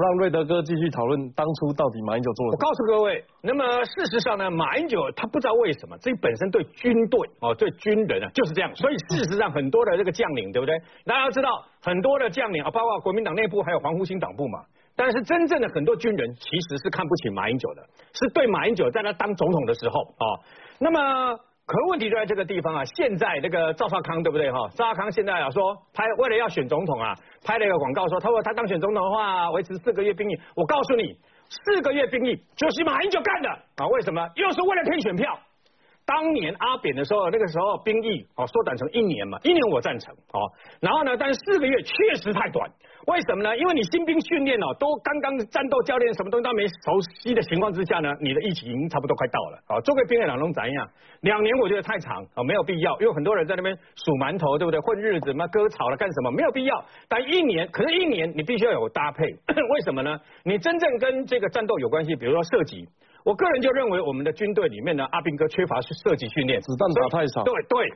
[0.00, 2.52] 们让瑞德哥继续讨论当初到底马英九做了。
[2.52, 8.74] 我告诉各位，那么事实上呢，马英九他不知道为什么，这本身对军队哦，对军人啊就是这样。
[8.74, 10.74] 所以事实上很多的这个将领，对不对？
[11.04, 11.48] 大家要知道，
[11.82, 14.60] 很多的将领啊，包括国民党内部还有黄复兴党部嘛。
[14.96, 20.24] 但是真正的很多军人其实是看不起马英九的，是对马英九在他当总统的时候啊。
[20.78, 21.38] 那么。
[21.70, 22.84] 可问题就在这个地方啊！
[22.96, 24.58] 现在那个赵少康对不对哈？
[24.74, 25.62] 赵少康现在啊说
[25.94, 30.36] 拍为了要选总统啊，拍了一个广告说，他说他当选总统的话，维持四个月兵役。
[30.56, 31.16] 我告诉你，
[31.48, 33.86] 四个月兵役就是马英九干的啊！
[33.86, 34.28] 为什么？
[34.34, 35.38] 又是为了骗选票。
[36.10, 40.42] 当年阿扁的时候，那个时候兵役哦缩短成一年嘛，一年我赞成哦。
[40.80, 42.68] 然后呢，但是四个月确实太短，
[43.06, 43.56] 为什么呢？
[43.56, 49.80] 因为你新兵训练哦，都刚刚战斗教练什么东西都没熟悉的情况之下呢，你的疫情差不多快到了啊。
[49.82, 50.88] 做个兵役两龙怎样？
[51.20, 54.80] 两年我觉得太长啊，没有必要，因为很多人在那边数馒头，对不对？
[54.80, 56.32] 混日子嘛，割草了干什么？
[56.32, 56.84] 没有必要。
[57.08, 59.24] 但一年，可是一年你必须要有搭配，
[59.74, 60.18] 为什么呢？
[60.42, 62.88] 你真正跟这个战斗有关系，比如说射击。
[63.24, 67.42] 我个人就认为，我们的军队里面呢，阿兵哥缺乏射击训练，子弹打太少。
[67.44, 67.86] 对对，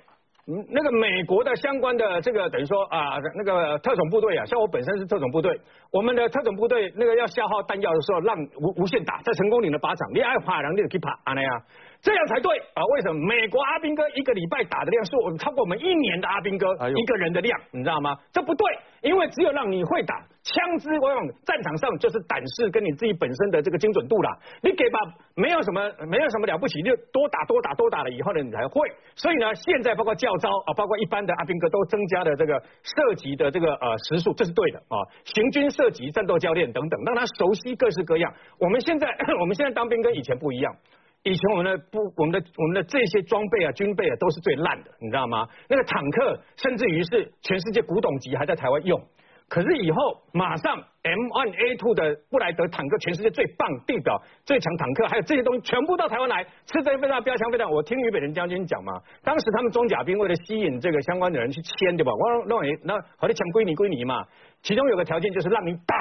[0.47, 5.58] 嗯，那个美国的相关的这个等于说啊，那个特种部队啊，像我本身是特种部队，
[5.91, 11.62] 我们的特种部队那个要消耗弹药的时候，让无无限打，在成功岭的靶场，你爱爬，然后你就可以爬，啊那样。
[12.05, 12.84] 这样才对啊！
[12.92, 17.58] 为什么美国阿兵哥一个礼拜打的量是超过我们一年的阿兵哥一个人的量？
[17.70, 18.14] 你知道吗？
[18.30, 18.66] 这不对，
[19.00, 24.36] 因为只有让你会打枪支，往往战场上就是胆识跟你自己本身的这个精准度啦。
[24.60, 24.98] 你给吧，
[25.34, 28.86] 没有什么没有什么了不起，就多打多打多打了以后呢，你才会。
[29.16, 35.00] 所以呢，现在包括教招啊，包括一般的阿兵哥都增加了这个射击的这个呃时数，这是对的啊。
[35.25, 38.30] 行军射击、战斗教练等等，让他熟悉各式各样。
[38.60, 39.08] 我们现在
[39.41, 40.77] 我们现在当兵跟以前不一样。
[41.25, 45.48] 以前我们的不，我们的我们的这些装备啊、军备啊都是最烂的，你知道吗？
[45.69, 49.00] 那个坦克甚至于是全世界古董级还在台湾用，
[49.49, 57.70] 可是以后马上 M1A2 的布莱德坦克，全世界最棒、地表最强坦克，还有这些东西全部到台湾来，吃这飞弹、标枪飞弹。
[57.70, 62.12] 我听俞北辰将军讲嘛，当时他们装甲兵为了吸引这个相关的人去签，对吧？
[62.12, 64.26] 我认为那好像抢归你归你嘛，
[64.62, 65.97] 其中有个条件就是让你打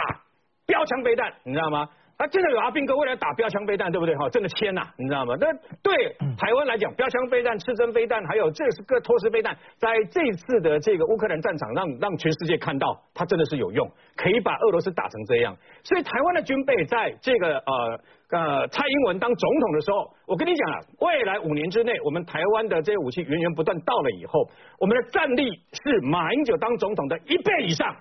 [0.66, 1.88] 标枪飞弹，你知道吗？
[2.16, 4.16] 啊，真的有阿兵哥为了打标枪飞弹，对不对？
[4.16, 5.35] 哈，真的签呐，你知道吗？
[5.40, 5.47] 那
[5.81, 15.57] 对台湾来讲，标枪飞弹、刺针飞弹，还有这是个托斯飞弹，在这次的这个乌克兰战场，让让全世界看到它真的是有用，可以把俄罗斯打成这样。
[15.84, 18.00] 所以台湾的军备在这个呃
[18.30, 24.47] 呃蔡英文当总统的时候，我跟你讲啊，未来五年之内，我们台湾的这些武器源源不断到了以后，
[24.80, 27.95] 我们的战力是马英九当总统的一倍以上。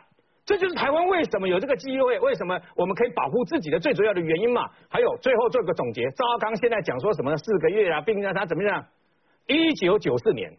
[0.44, 4.68] 这就是台湾为什么有这个机会，为什么我们可以保护自己的最主要的原因嘛？
[4.88, 8.84] 还有最后做个总结，赵康现在讲说什么四个月啊，并让他怎么样？
[9.46, 10.52] 一九九四年，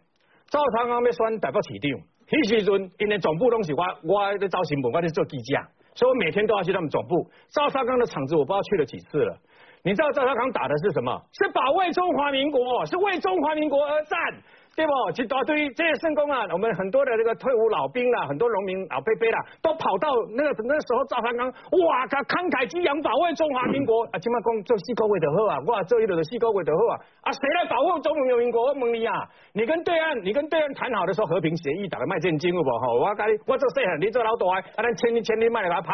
[0.49, 1.99] 赵少康被选代表市长，
[2.31, 5.59] 那时阵因为总部东西我我在招新闻，我在做记者，
[5.95, 7.29] 所以我每天都要去他们总部。
[7.51, 9.38] 赵少康的场子我不知道去了几次了。
[9.83, 11.21] 你知道赵少康打的是什么？
[11.33, 14.17] 是保卫中华民国，是为中华民国而战。
[14.75, 14.91] 对不？
[15.13, 28.66] 其实对于这些圣公啊，我们很多的这个退伍老兵啦，很多农民老伯伯啦，都跑到那个那时候赵三刚，哇，他慷慨激昂保卫中华民国啊，起码讲做四个月就好啊，哇，做一路的四个月就好啊，啊，谁来保护中华民国？
[28.66, 29.13] 我问你啊，
[29.53, 32.69] 你跟对岸，你跟对岸谈好的时候和平协议，打个卖现金有不？
[32.69, 35.94] 哈，我跟你，我做细汉，你做老大，啊，咱千里千里卖来给他怕，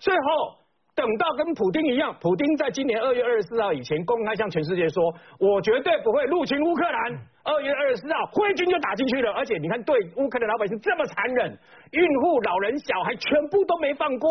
[0.00, 0.63] 最后。
[0.94, 7.18] 等到跟普京一样，普京在今年二月二十四号以前公开向全世界说，我绝对不会入侵乌克兰。
[7.42, 11.58] 二月二十四号，挥军就打进去了，而且你看，对乌克兰老百姓这么残忍，
[11.90, 14.30] 孕妇、老人、小孩全部都没放过。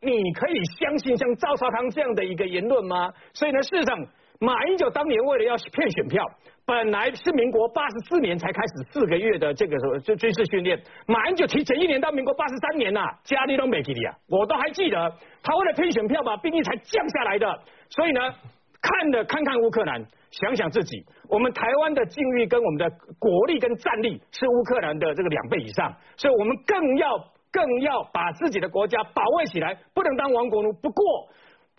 [0.00, 3.10] 你可以相信像赵少康这样的一个言论吗？
[3.32, 4.06] 所以呢，事实上。
[4.44, 6.22] 马英九当年为了要骗选票，
[6.66, 15.10] 本来是民国八十四年才开始四个月的这个就军事训练，马英九提前一年到民国八十三年呐，家里都没给你啊，我都还记得，
[15.42, 18.20] 他为了骗选票把兵力才降下来的，所以呢，
[18.82, 27.16] 看了看看乌克兰，想想自己，我们台湾的境遇跟我们的国力跟战力是乌克兰的这个两倍以上，所以我们更要
[27.50, 30.70] 更要把自己的国家保卫起来，不能当亡国奴。
[30.74, 31.28] 不过。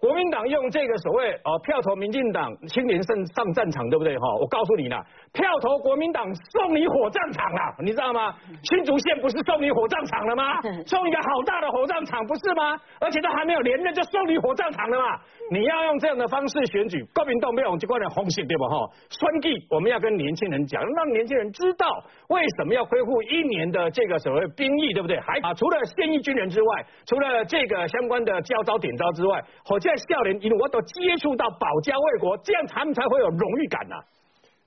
[0.05, 4.35] 国民党用这个所谓哦票投民进党，青年上上战场，对不对哈？
[4.39, 5.03] 我告诉你了，
[5.33, 8.35] 票投国民党送你火葬场了，你知道吗？
[8.61, 10.61] 新竹县不是送你火葬场了吗？
[10.85, 12.77] 送一个好大的火葬场不是吗？
[12.99, 15.05] 而且都还没有连任就送你火葬场了嘛？
[15.49, 18.87] 你要用这样的方式选举，国民党没有就关点红线对吧哈？
[19.09, 21.87] 双计我们要跟年轻人讲，让年轻人知道
[22.29, 25.19] 为什么要恢复一年的这个所谓兵役，对不对？
[25.19, 33.95] 还啊，除了现役军人之外，除了这个相关的教招点招之外，好在校园一路我都接触到保家卫国，这样他们才会有荣誉感呐。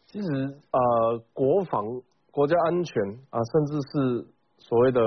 [0.07, 0.27] 其实
[0.71, 1.85] 呃，国防、
[2.31, 4.27] 国家安全啊，甚至是
[4.59, 5.01] 所谓的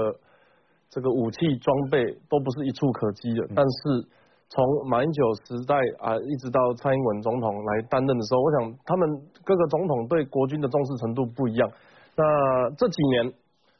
[0.89, 4.07] 这个武器装备，都不是一触可及的，但是。
[4.53, 9.09] 从马英九时代啊，一直到蔡英文总统来担任的时候，我想他们
[9.45, 11.71] 各个总统对国军的重视程度不一样。
[12.17, 13.31] 那这几年，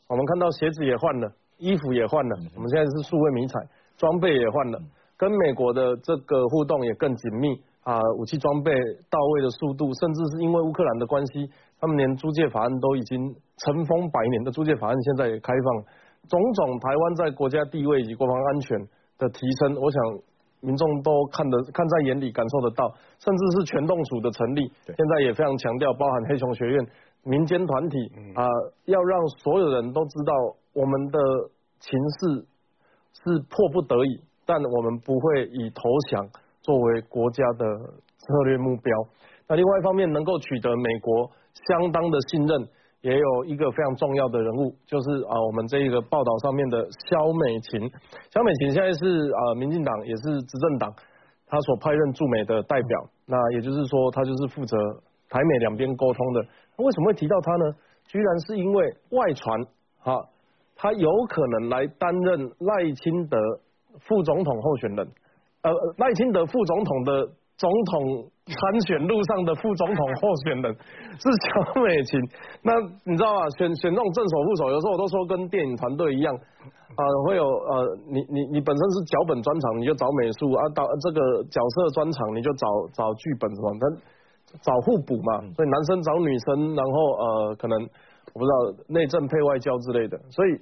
[0.08, 3.60] 我们看到鞋子也换了，衣服也换了，我们现在是数位迷彩，
[3.98, 4.80] 装备也换了，
[5.22, 7.54] 跟美国的这个互动也更紧密
[7.84, 8.74] 啊，武器装备
[9.08, 11.48] 到位的速度，甚至是因为乌克兰的关系，
[11.80, 15.84] 他们连租借法案都已经尘封百年的租借法案现在也开放，
[16.28, 18.80] 种种台湾在国家地位以及国防安全
[19.20, 20.02] 的提升，我想。
[20.64, 22.88] 民众都看得 看在眼里，感受得到，
[23.18, 26.88] 甚至是全动署的成立，现在也非常强调，包含黑熊学院、
[27.24, 27.98] 民间团体
[28.36, 28.46] 啊，
[28.86, 30.34] 要让所有人都知道，
[30.74, 31.18] 我们的
[31.80, 32.46] 情势
[33.24, 36.28] 是迫不得已，但我们不会以投降
[36.60, 37.66] 作为国家的
[38.18, 38.92] 策略目标。
[39.48, 41.32] 那另外一方面，能够取得美国
[41.70, 42.68] 相当的信任。
[43.02, 46.78] 也有一个非常重要的人物，就是啊，我们这一个报道上面的
[47.10, 47.90] 肖美琴。
[48.30, 50.94] 肖美琴现在是啊，民进党也是执政党，
[51.48, 53.00] 他所派任驻美的代表。
[53.26, 54.78] 那也就是说，他就是负责
[55.30, 56.42] 台美两边沟通的。
[56.78, 57.74] 为什么会提到他呢？
[58.06, 59.60] 居然是因为外传，
[59.98, 60.24] 哈，
[60.76, 63.36] 他有可能来担任赖清德
[64.00, 65.08] 副总统候选人，
[65.64, 67.30] 呃，赖清德副总统的。
[67.58, 72.20] 总统参选路上的副总统候选人是乔美琴，
[72.66, 72.74] 那
[73.06, 73.48] 你知道吗？
[73.56, 81.22] 选选这种正手副手，有时候我都说跟电影团队一样，啊，会有呃，你你你本身是脚本专场，你就找美术啊，导这个
[81.52, 82.66] 角色专场，你就找
[82.98, 85.38] 找剧本什么，他找互补嘛。
[85.54, 87.78] 所以男生找女生，然后呃，可能
[88.34, 90.58] 我不知道内政配外交之类的，所以。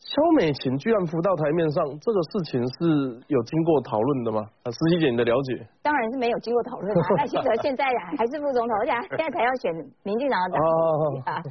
[0.00, 4.40] 肖美琴居然浮到台面上，这个事情是有经过讨论的吗？
[4.64, 5.68] 啊，实习姐你的了解？
[5.82, 7.06] 当然是没有经过讨论啊。
[7.18, 7.84] 赖清德现在
[8.16, 9.70] 还是副总统，而且现在才要选
[10.02, 11.42] 民进党的党 主席啊。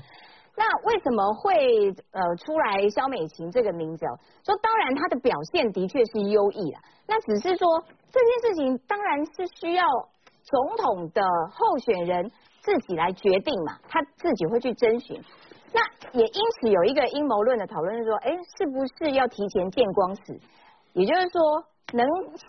[0.57, 4.03] 那为什么会呃出来肖美琴这个名字？
[4.43, 9.85] 说当然她的表现的确是优异了，那只是说这件事情当然是需要
[10.41, 12.29] 总统的候选人
[12.61, 15.21] 自己来决定嘛，他自己会去征询。
[15.73, 15.81] 那
[16.11, 20.39] 也因此有一个阴谋论的讨论是说，哎，是不是要提前见光死？
[20.93, 21.63] 也就是说，
[21.93, 22.07] 能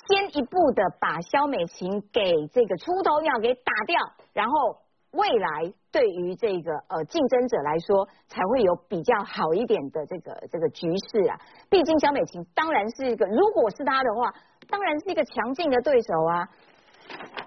[0.08, 3.98] 先一步的把肖美琴给这个出头鸟给打掉，
[4.32, 4.76] 然后
[5.12, 11.38] 未来对于这个呃竞争者来说，才会有比较好一点的这个这个局势啊。
[11.68, 14.32] 毕竟肖美琴当然是一个，如果是他的话，
[14.68, 16.48] 当然是一个强劲的对手啊。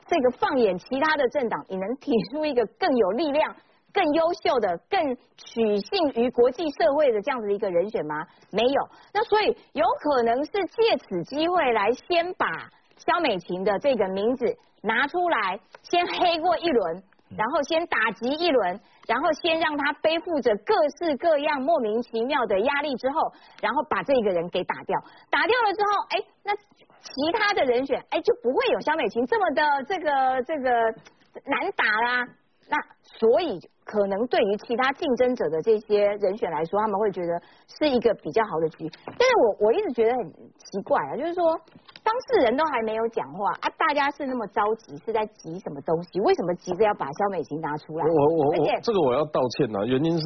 [0.05, 3.55] 这个放眼其他的政党，你能提出一个更有力量？
[3.93, 8.25] 更优秀的、更取信于国际社会的这样子一个人选吗？
[8.51, 8.89] 没有。
[9.13, 12.47] 那所以有可能是借此机会来先把
[12.97, 14.45] 肖美琴的这个名字
[14.81, 17.03] 拿出来，先黑过一轮，
[17.37, 23.31] 然后先打击一轮，然后先让他背负着各式各样莫名其妙的压力之后，
[23.61, 24.99] 然后把这个人给打掉。
[25.29, 30.69] 打掉了之后，哎，那其他的人选，哎，就不会有肖美琴这么的这个这个
[31.45, 32.27] 难打啦。
[32.73, 32.77] 那
[33.19, 33.59] 所以。
[33.85, 37.31] 可能对于其他竞争者的这些人选来说，他们会觉得
[37.67, 38.89] 是一个比较好的局。
[39.05, 41.43] 但是我我一直觉得很奇怪啊，就是说
[42.01, 46.17] 当事人都还没有讲话啊，大家是那么着急，是在急什么东西？
[46.21, 48.05] 为什么急着要把肖美琴拿出来？
[48.07, 50.25] 我我我，这个我要道歉啊，原因是。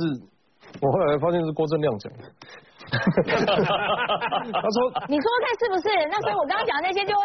[0.80, 2.30] 我后来发现是郭正亮讲的，
[4.48, 4.78] 他说，
[5.12, 5.88] 你说看是不是？
[6.10, 7.22] 那所以我刚刚讲那些就会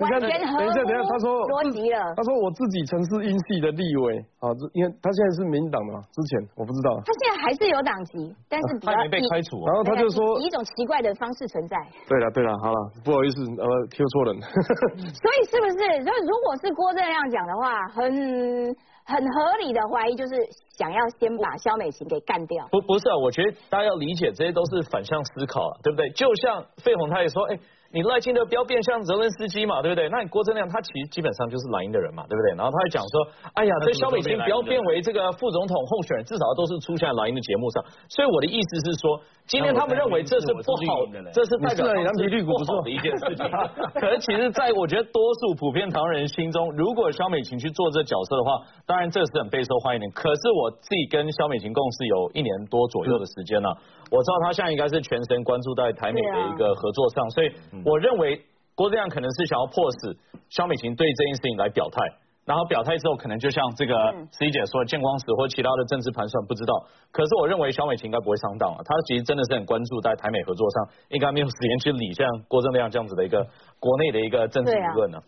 [0.00, 2.00] 完全合逻辑了。
[2.16, 6.88] 他说我自己曾是英系的立委啊，因为他现在是民党的嘛，之前我不知道。
[7.04, 9.60] 他现在还是有党籍，但是他没被开除。
[9.66, 11.76] 然后他就说以一种奇怪的方式存在。
[12.08, 14.40] 对了对了，好了，不好意思，呃听错人。
[15.12, 15.78] 所以是不是？
[16.04, 18.74] 所以如果是郭正亮讲的话，很。
[19.04, 20.34] 很合理的怀疑就是
[20.78, 22.66] 想要先把肖美琴给干掉。
[22.70, 26.10] 不不是啊，我觉得大家要理解这些都是反向思考，对不对？
[26.10, 27.58] 就像费宏他也说，哎。
[27.92, 30.08] 你赖清德不要变相责任司机嘛，对不对？
[30.08, 32.56] 那你郭正亮他其实基本上就是蓝营的人嘛，对不对？
[32.56, 37.84] 然后他还讲说， 哎呀，这肖美琴不要变为这个副总统候选人，至少都是出现在蓝营的节目上。
[38.08, 41.04] 所以我的意思是说，今天他们认为这是不好，
[41.36, 43.44] 这是代表蓝皮绿不好的一件事情。
[44.00, 48.56] 可是其实，在我觉得多数普遍台湾人心中，如果肖美琴去做这角色的话，
[48.86, 50.08] 当然这是很备受欢迎的。
[50.16, 53.68] 可是我自己跟肖美琴共事有一年多左右的时间了，
[54.10, 57.52] 我知道他现在应该是全神关注在台美的一个合作上，所以。
[57.84, 60.16] 我认为郭正亮可能是想要迫使
[60.48, 62.00] 肖美琴对这件事情来表态，
[62.44, 63.94] 然后表态之后，可能就像这个
[64.32, 66.74] C 姐说，见光死或其他的政治盘算不知道。
[67.12, 73.46] 可是我认为肖美琴应该不会上当啊，她其实真的是很关注在台美合作上，应该没有时间去理像郭正亮这样子的一个
[73.78, 75.18] 国内的一个政治舆论呢。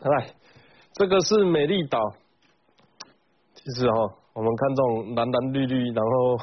[0.00, 0.26] 来，
[0.94, 1.98] 这个是美丽岛，
[3.54, 3.94] 其实哈，
[4.34, 6.36] 我们看这种蓝蓝绿绿，然后。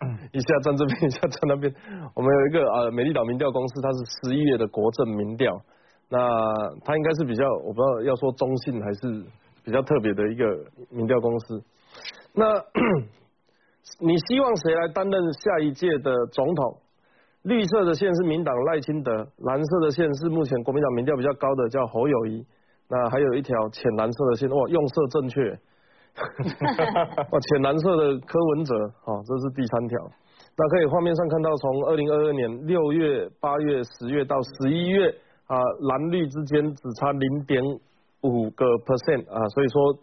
[0.32, 1.72] 一下站这边，一下站那边。
[2.14, 3.98] 我们有一个呃美丽岛民调公司，它是
[4.28, 5.60] 十一月的国政民调。
[6.08, 6.18] 那
[6.84, 9.24] 它应该是比较，我不知道要说中性还是
[9.64, 10.44] 比较特别的一个
[10.90, 11.62] 民调公司。
[12.34, 12.44] 那
[14.00, 16.78] 你希望谁来担任下一届的总统？
[17.42, 22.44] 绿色的线是民党赖清德，蓝色的线是目前国民党民调比较高的叫侯友谊。
[22.88, 25.58] 那还有一条浅蓝色的线，哇，用色正确。
[26.16, 29.98] 哇， 浅蓝色的柯文哲，哦，这是第三条。
[30.58, 35.14] 那可以画面上看到，从二零二二年六月、八月、十月到十一月。
[35.46, 37.62] 啊，蓝绿之间只差零点
[38.22, 39.94] 五个 percent 啊，所以说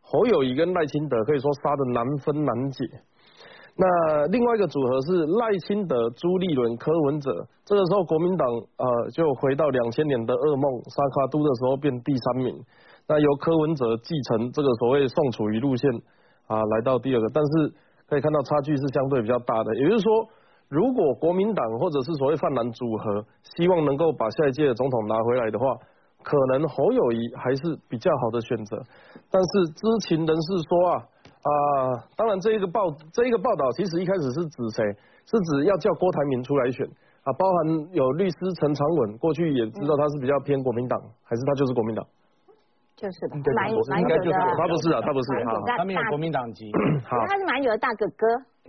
[0.00, 2.82] 侯友谊跟赖清德可以说杀的难分难解。
[3.76, 7.30] 那另外一个组合是赖清德、朱立伦、柯文哲，
[7.66, 12.56] 这个时候国民党呃就回到两千年的噩梦，沙卡都的时候变第三名。
[13.08, 15.90] 那由柯文哲继承这个所谓宋楚瑜路线
[16.46, 17.74] 啊，来到第二个，但是
[18.08, 20.28] 可以看到差距是相对比较大的，也就是说。
[20.68, 25.64] 如果国民党或者是所谓泛蓝组合希望能够把下一届的总统拿回来的话，
[26.24, 28.76] 可能侯友谊还是比较好的选择。
[29.30, 34.82] 但是知情人士说啊啊，当然这一个报这一个报道其实一开始是指谁？
[35.26, 36.84] 是指要叫郭台铭出来选
[37.22, 42.04] 啊，包含有律师陈长文，过去也知道他是比较偏国民党，还是他就是国民党？
[42.96, 44.32] 就是的，蛮蛮有的。
[44.56, 45.28] 他不是啊，他不是，
[45.76, 46.72] 他没有国民党籍。
[47.04, 48.26] 好，他是蛮有的大哥哥。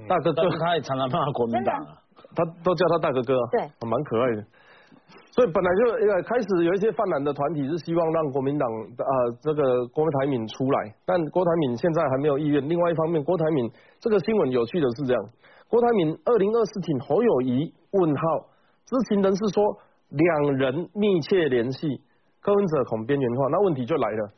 [0.07, 1.97] 大哥哥，他也常常骂国民党啊，
[2.35, 4.43] 他都叫他大哥哥，对，蛮可爱的。
[5.31, 12.67] 所以本来就呃开始有一些泛蓝的团体是希望让国民党啊这个郭台铭出来，但郭台铭现在还没有意愿。
[12.67, 15.23] 另外一方面，郭台铭这个新闻有趣的是这样，
[15.69, 17.73] 郭台铭二零二四挺侯友谊？
[17.91, 18.21] 问号，
[18.85, 19.63] 知情人士说
[20.09, 22.01] 两人密切联系，
[22.39, 23.47] 柯文哲恐边缘化。
[23.49, 24.31] 那问题就来了，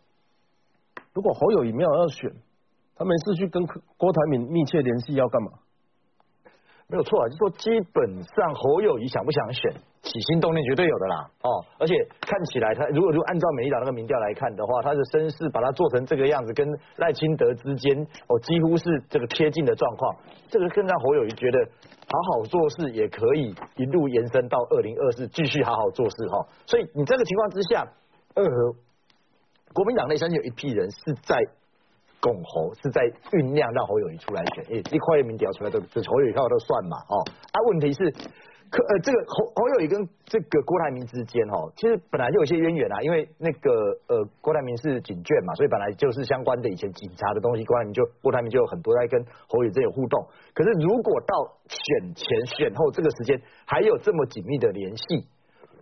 [1.14, 2.32] 如果侯友谊没有要选？
[2.96, 3.66] 他没事去跟
[3.96, 5.52] 郭台铭密切联系要干嘛？
[6.90, 11.30] 没有错啊，就说基本上侯友谊想不想选，起心动念绝对有的啦。
[11.44, 16.68] 哦，而且看起来他如果就按照美丽岛那个民调来看的话，他的身世把他做成这个样子，跟
[16.98, 17.96] 赖清德之间
[18.28, 20.16] 哦几乎是这个贴近的状况，
[20.50, 21.60] 这个更让侯友谊觉得
[22.08, 26.48] 好好做事也可以一路延伸到二零二四继续好好做事哈。
[26.66, 27.88] 所以你这个情况之下，
[28.34, 28.44] 呃，
[29.76, 31.38] 国民党内相信有一批人是在。
[32.22, 38.12] 拱侯是在酝酿让侯友谊出来选，诶，一块民调出来都这侯友谊票都算嘛，哦，啊，问题是，
[38.70, 43.72] 可呃，这个侯侯友谊跟这个郭台铭之间，哦，其实本来就有些渊源啊，因为那个
[44.08, 50.28] 呃郭台铭是警眷嘛，所以本来就是相关的以前警察的东西，郭台铭就郭台铭就有很多在跟侯友谊有互动。
[50.54, 55.26] 可是如果到选前选后这个时间还有这么紧密的联系，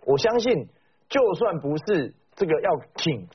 [0.06, 0.68] 我相信
[1.08, 3.26] 就算不是这个要请。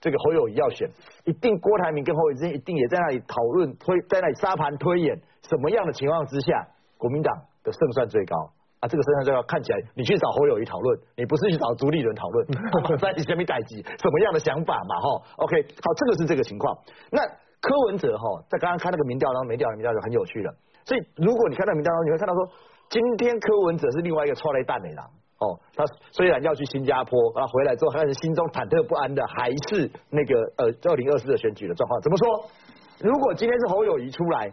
[0.00, 0.88] 这个侯友谊要选，
[1.24, 6.66] 一定郭台铭跟侯友谊之间一定也在那里讨论推，在那里沙盘推演，什么样的情况之下，
[6.96, 8.34] 国民党的胜算最高
[8.80, 8.88] 啊？
[8.88, 12.46] 这个胜算最高，看起来你去找侯友谊讨论，你不是去找朱立伦讨论，
[12.98, 14.96] 在前面待机，什么样的想法嘛？
[15.00, 16.74] 哈，OK，好，这个是这个情况。
[17.12, 17.20] 那
[17.60, 20.50] 柯文哲哈，在刚刚看那个民调当中，民调民调就很有趣了。
[20.86, 22.48] 所以如果你看到民调当中，你会看到说，
[22.88, 25.10] 今天柯文哲是另外一个错雷蛋的狼。
[25.40, 32.00] 哦，他虽然要去新加坡，然后回来之后，还是心中忐忑不安的，还是那个呃二零二四的选举的状况。
[32.02, 32.44] 怎么说？
[33.00, 34.52] 如果今天是侯友谊出来，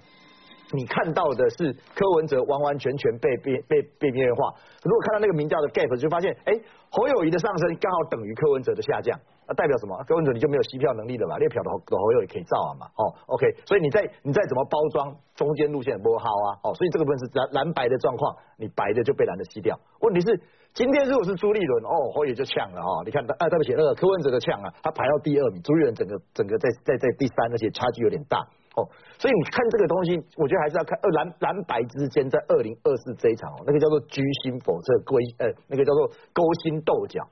[0.72, 4.54] 你看到的是柯文哲完完全全被边被被边缘化。
[4.84, 6.54] 如果看到那个民调的 gap，就发现，哎，
[6.90, 9.20] 侯友谊的上升刚好等于柯文哲的下降。
[9.48, 9.96] 那代表什么？
[10.04, 11.38] 柯文哲你就没有吸票能力了吧？
[11.38, 12.88] 列票的的侯友也可以造啊嘛。
[12.96, 16.48] 哦，OK，所以你再你再怎么包装中间路线不好啊。
[16.64, 19.80] 哦，所以这个部分是蓝蓝白的状况，你白的就被蓝的吸掉。
[20.02, 20.36] 问题是
[20.78, 23.02] 今天如果是朱立伦，哦，侯友就呛了哦。
[23.04, 28.38] 你看，啊，对不起，那个柯文哲的呛啊，他排到第二名，朱立伦整个整个在在在第三，而且差距有点大。
[28.78, 28.86] 哦，
[29.18, 37.26] 所以你看这个东西，我觉得还是要看二蓝蓝白之间在二零二四这一场哦，那个叫做居心叵测，归呃那个叫做勾心斗角。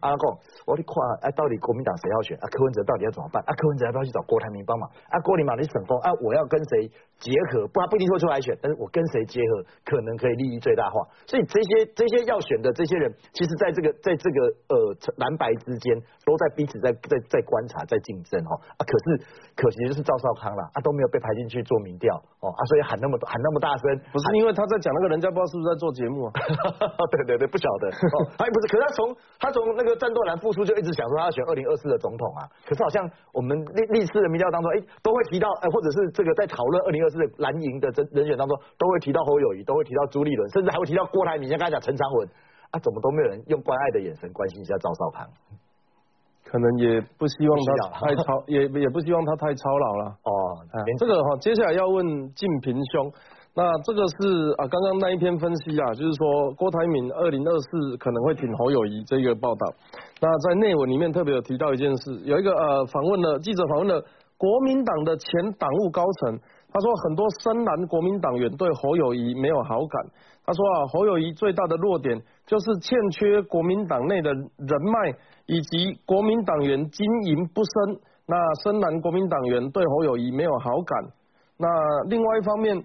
[0.00, 2.36] 阿公，我你看，哎，到底国民党谁要选？
[2.40, 3.44] 啊，柯文哲到底要怎么办？
[3.44, 4.88] 啊，柯文哲要不要去找郭台铭帮忙？
[5.12, 6.88] 啊，郭台铭你省风，啊，我要跟谁
[7.24, 7.64] 结合？
[7.72, 11.00] 不然不一定会出来选，但是我跟谁结合，可能可以利益最大化。
[11.24, 14.38] 所以这些这些要选的这些人，其实在这个在这个
[14.68, 14.76] 呃
[15.16, 15.96] 蓝白之间，
[16.28, 18.60] 都在彼此在在在观察，在竞争哦。
[18.76, 19.24] 啊，可是
[19.56, 22.14] 可惜就是赵少康了，啊都没有被排进去做民调
[22.44, 26.32] 哦，啊，所以喊那么喊那么大声，不是因为他在讲那个人家不知道是不是在做节目啊？
[27.10, 27.88] 对对对，不晓得。
[27.88, 29.94] 哦， 哎，不是，可是他从他从那个。
[30.04, 41.48] 战斗蓝复出就一直想说他要选二零二四的总统啊，可是好像我们历历次的民调当中，哎，都会提到，哎，或者是这个在讨论二零二四的蓝营的人人选当中，都会提到侯友谊，都会提到朱立伦，甚至还会提到郭台铭。
[41.48, 42.28] 像刚才讲陈长文
[42.72, 45.28] 啊，怎么都没有人用关爱的眼神关心一下赵少康？
[46.44, 50.04] 可能也不希望他太操，也也不希望他太操劳了。
[50.22, 50.58] 哦，
[50.98, 52.04] 这个哈，接下来要问
[52.34, 53.12] 晋平兄。
[53.56, 59.72] 那这个是啊，刚刚那一篇分析啊，就是说郭台铭二零二四可能会挺侯友谊这个报道。
[60.20, 64.02] 那在内文里面特别有提到一件事，有一个呃访问了记者访问了
[64.36, 66.38] 国民党的前党务高层，
[66.74, 70.06] 他说很多深蓝国民党员对侯友谊没有好感。
[70.44, 75.14] 他说啊，侯友谊最大的弱点就是欠缺国民党内的人脉，
[75.46, 78.00] 以及国民党员经营不深。
[78.26, 81.12] 那深蓝国民党员对侯友谊没有好感。
[81.56, 81.68] 那
[82.10, 82.84] 另外一方面。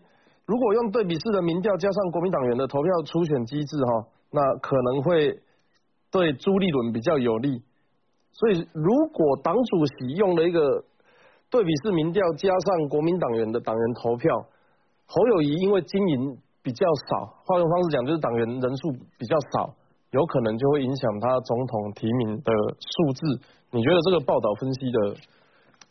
[0.50, 5.39] 如果用对比式的民调加上国民党员的投票初选机制哈，那可能会
[6.10, 7.62] 对朱立伦比较有利。
[8.31, 10.84] 所以如果党主席用了一个
[11.49, 14.29] 对比式民调加上国民党员的党员投票，
[15.07, 19.73] 侯友谊因为经营比较少，换个方式讲就是党员人数比较少，
[20.11, 23.41] 有可能就会影响他总统提名的数字。
[23.71, 25.15] 你觉得这个报道分析的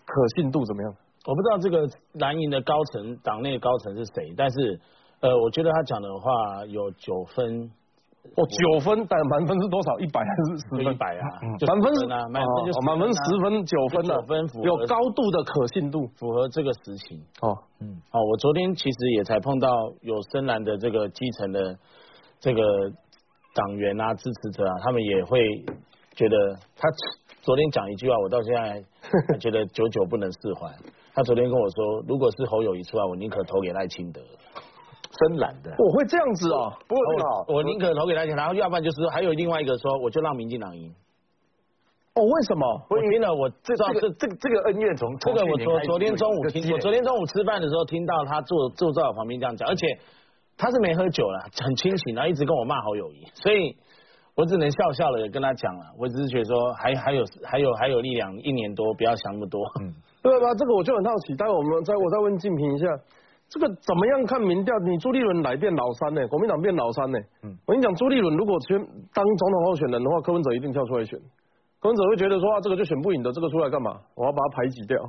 [0.04, 0.94] 可信度怎么样？
[1.26, 4.80] 我不知道这个蓝营的高层党内高层是谁，但是
[5.20, 7.70] 呃，我觉得他讲的话有九分，
[8.36, 9.98] 哦，九分，但满分是多少？
[9.98, 10.92] 一百还是十分？
[10.92, 11.24] 一百啊，
[11.66, 17.18] 满分是啊，满分就满分十分，九分九分符有高度的可信度，符合这个实情。
[17.40, 19.68] 哦，嗯，哦，我昨天其实也才碰到
[20.02, 21.76] 有深蓝的这个基层的
[22.38, 22.62] 这个
[23.54, 25.42] 党员啊、支持者啊，他们也会
[26.14, 26.36] 觉得
[26.76, 26.88] 他
[27.42, 28.84] 昨天讲一句话，我到现在
[29.32, 30.68] 还觉得久久不能释怀。
[31.14, 34.20] 他昨天跟我说，如果是侯友谊出来，我宁可投给赖清德，
[35.10, 35.74] 深蓝的。
[35.78, 37.00] 我会这样子哦，不会
[37.48, 40.92] 我我宁可投给他钱，然后要不然就是还有另外一个说，我就让民进党赢。
[42.14, 42.82] 哦，为什么？
[42.90, 49.86] 我听了，我这这这这这个恩怨从这个我昨昨天中午听，我昨天中午吃饭的时候听到他坐坐在我旁边这样讲，而且
[50.56, 53.76] 他是没喝酒了，很清醒，然后一直跟我骂好友谊，所以
[54.34, 59.62] 我只能笑笑的跟他讲了，我只是觉得说还还有还有还有力量，一年多不要想那么多。
[59.80, 59.94] 嗯。
[60.20, 60.52] 对吧？
[60.58, 61.34] 这个我就很好奇。
[61.36, 62.86] 待会我们再我再问静平一下，
[63.48, 64.78] 这个怎么样看民调？
[64.80, 66.20] 你朱立伦来变老三呢？
[66.28, 67.18] 国民党变老三呢？
[67.42, 68.78] 嗯，我跟你讲，朱立伦如果选
[69.14, 71.18] 当总统候选人的话，柯文哲一定跳出来选。
[71.80, 73.96] 柯文哲会觉得说啊，这个就选不赢的，这个出来干嘛？
[74.14, 75.00] 我要把他排挤掉。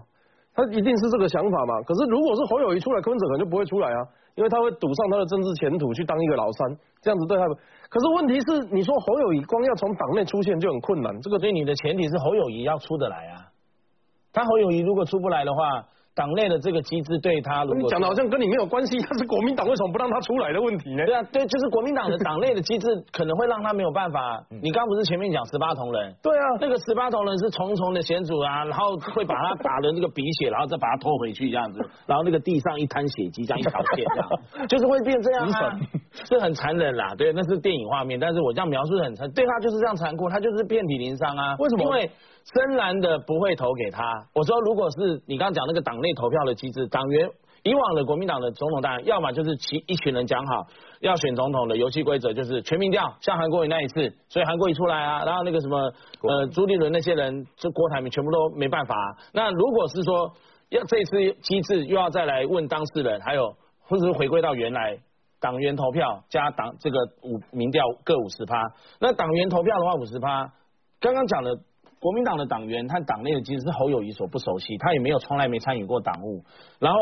[0.56, 1.82] 他一定是这个想法嘛。
[1.84, 3.99] 可是如果是侯友谊出来，柯文哲可能就不会出来啊，
[4.36, 7.43] 因为他会赌上他的政治前途去当一个老三，这样子对他。
[7.89, 13.52] 可是问题是，你说侯友谊光要从党内出现就很困难，这个对你的前提是侯友谊要出得来啊。
[14.32, 15.84] 他侯友谊如果出不来的话。
[16.19, 21.05] 党内的这个机制对他，你讲的好像跟你没有关系，他是国民党为什么不让他出来的问题呢？
[21.05, 24.19] 对啊，对，就是国民党的党内的机制可能会让他没有办法。
[24.62, 26.13] 你刚不是前面讲十八铜人？
[26.21, 35.79] 对啊，那个十八铜人是重重的险阻啊，然后会把他打的那个鼻血，然后再把他拖回去这样子， 然后那个地上一滩血迹，这样一条线这样， 就是会变这样啊，
[36.27, 37.15] 是很残忍啦。
[37.17, 41.55] 对，那是电影画面，但是我这样描述很残，对他就是这样残酷，他就是遍体鳞伤啊。
[41.60, 41.84] 为什么？
[41.86, 42.12] 因为。
[42.53, 44.01] 深蓝的不会投给他。
[44.33, 47.29] 我说，如果是你刚刚讲那个党内投票的机制，党员
[47.62, 50.65] 以往的国民党的总统，当然要么就是其一群人讲好
[50.99, 55.77] 要选总统的游戏规则，就是全民调，像韩国瑜那一次，所以韩国瑜出来啊，然后那个什么
[56.21, 58.95] 呃朱立伦那些人，这郭台铭全部都没办法。
[59.31, 60.33] 那如果是说
[60.69, 64.97] 要这次机制又要再来问当事人，还有或者是回归到原来
[65.39, 68.55] 党员投票加党这个五民调各五十趴，
[68.99, 70.51] 那党员投票的话五十趴，
[70.99, 71.59] 刚刚讲的。
[71.99, 76.41] 国民党的党员，他党内的机制是侯友谊所不熟悉，他也没有从来没参与过党务。
[76.79, 76.99] 然后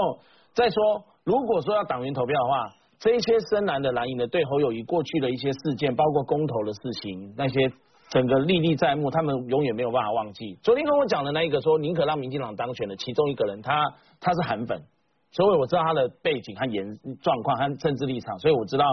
[0.54, 7.72] 再说，如果说要党员投票的话，这一些深蓝的蓝营的对侯友谊过去的一些事件，包括公投的事情，那些
[8.10, 10.58] 整个历历在目，他们永远没有办法忘记。
[10.64, 14.82] 昨天跟我讲的那一个说宁可让民进党当选的其中一个人，他他是韩粉，
[15.30, 18.86] 所以我知道他的背景和言状况和政治立场，所以我知道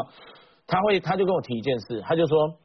[0.66, 2.56] 他会，他就跟我提一件事，他就说。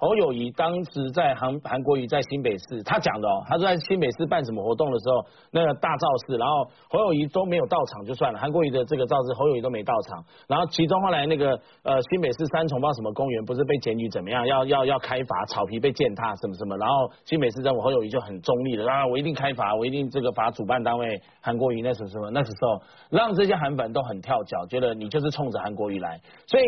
[0.00, 6.54] 侯友谊当时在韩韩国瑜在新北市，他讲的哦，他说在新北市办什么活动的时候，那个大造势，然后
[6.88, 10.24] 侯友谊都没有到场就算了，韩国瑜的这个造势，侯友谊都没到场。
[10.46, 11.50] 然后其中后来那个
[11.82, 22.80] 呃新北市三重报什么公园不是被检举怎么样，要要要开罚，草皮被践踏什么什么，然后新北市政府侯友谊就很中立的啊，我一定开罚，我一定这个罚主办单位韩国瑜那什么什么，那时候
[23.10, 26.62] 让这些韩粉都很跳脚，觉得你就是冲着韩国瑜来，所以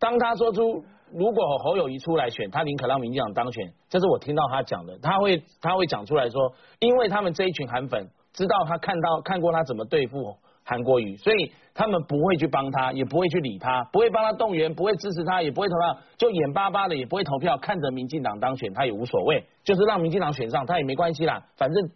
[0.00, 0.84] 当他说出。
[1.16, 4.98] 如果侯友谊出来选，他宁可让民进党当选，这是我听到他讲的。
[5.00, 21.44] 他会他会讲出来说，因为他们这一群韩粉知道他看到看过他怎么对付韩国瑜，所以他们不会去帮他，也不会去理他，不会帮他动员，不会支持他，也不会投票，就眼巴巴的也不会投票，看着民进党当选，他也无所谓，就是让民进党选上，他也没关系啦。
[21.56, 21.90] 反正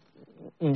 [0.59, 0.73] 你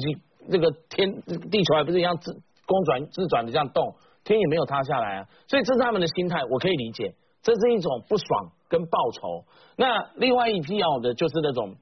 [0.51, 2.33] 这个天地球还不是一样自
[2.67, 5.29] 公转自转的这样动，天也没有塌下来啊。
[5.47, 7.15] 所以这是他们的心态，我可以理解。
[7.43, 9.45] 这是一种不爽跟报仇，
[9.77, 11.75] 那另外一批要的就是那种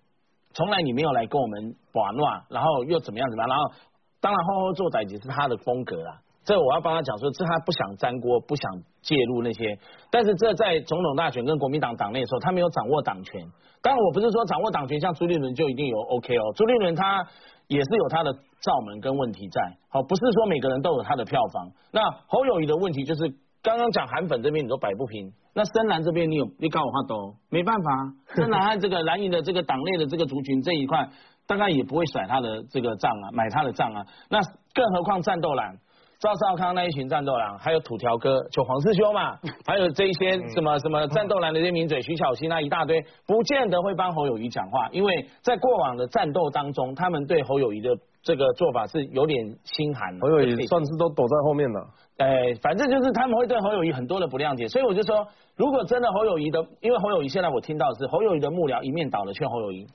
[0.55, 3.73] 从来你没有来跟我们玩闹，然后又怎么样怎么样，然后
[4.20, 8.64] 当然后后做歹计是他的风格啦，这我要帮他讲说，这他不想沾锅，不想
[9.03, 9.79] 介入那些。
[10.11, 13.40] 但是这在总统大选跟国民党党内的时候，他没有掌握党权。
[13.83, 17.27] 当然我不是说掌握党权像朱立伦就一定有 OK 哦，朱立伦他
[17.66, 19.77] 也是有他的罩门跟问题在。
[19.88, 21.70] 好，不是说每个人都有他的票房。
[21.92, 23.23] 那侯友谊的问题就是
[23.62, 31.09] 刚刚讲韩粉这边你都摆不平，那深蓝这边你有你搞我话都没办法， 深蓝和这个蓝营的这个党内的这个族群这一块，
[31.46, 34.07] 大概也不会甩他的这个账啊，买他的账啊。
[34.29, 34.38] 那
[34.75, 35.77] 更何况战斗蓝。
[36.20, 50.20] 赵少康那一群战斗狼，还有土条哥，就黄世修嘛， 还有这一些什么什么战斗蓝的这些名嘴，徐小溪那一大堆，不见得会帮侯友谊讲话，因为在过往的战斗当中，他们对侯友谊的这个做法是有点心寒。
[50.20, 51.88] 侯友谊算是都躲在后面了。
[52.20, 59.87] 哎，反正就是他们会对侯友谊很多的不谅解，所以我就说，如果真的侯友谊的，因为侯友谊现在我听到是侯友谊的幕僚一面倒的劝侯友谊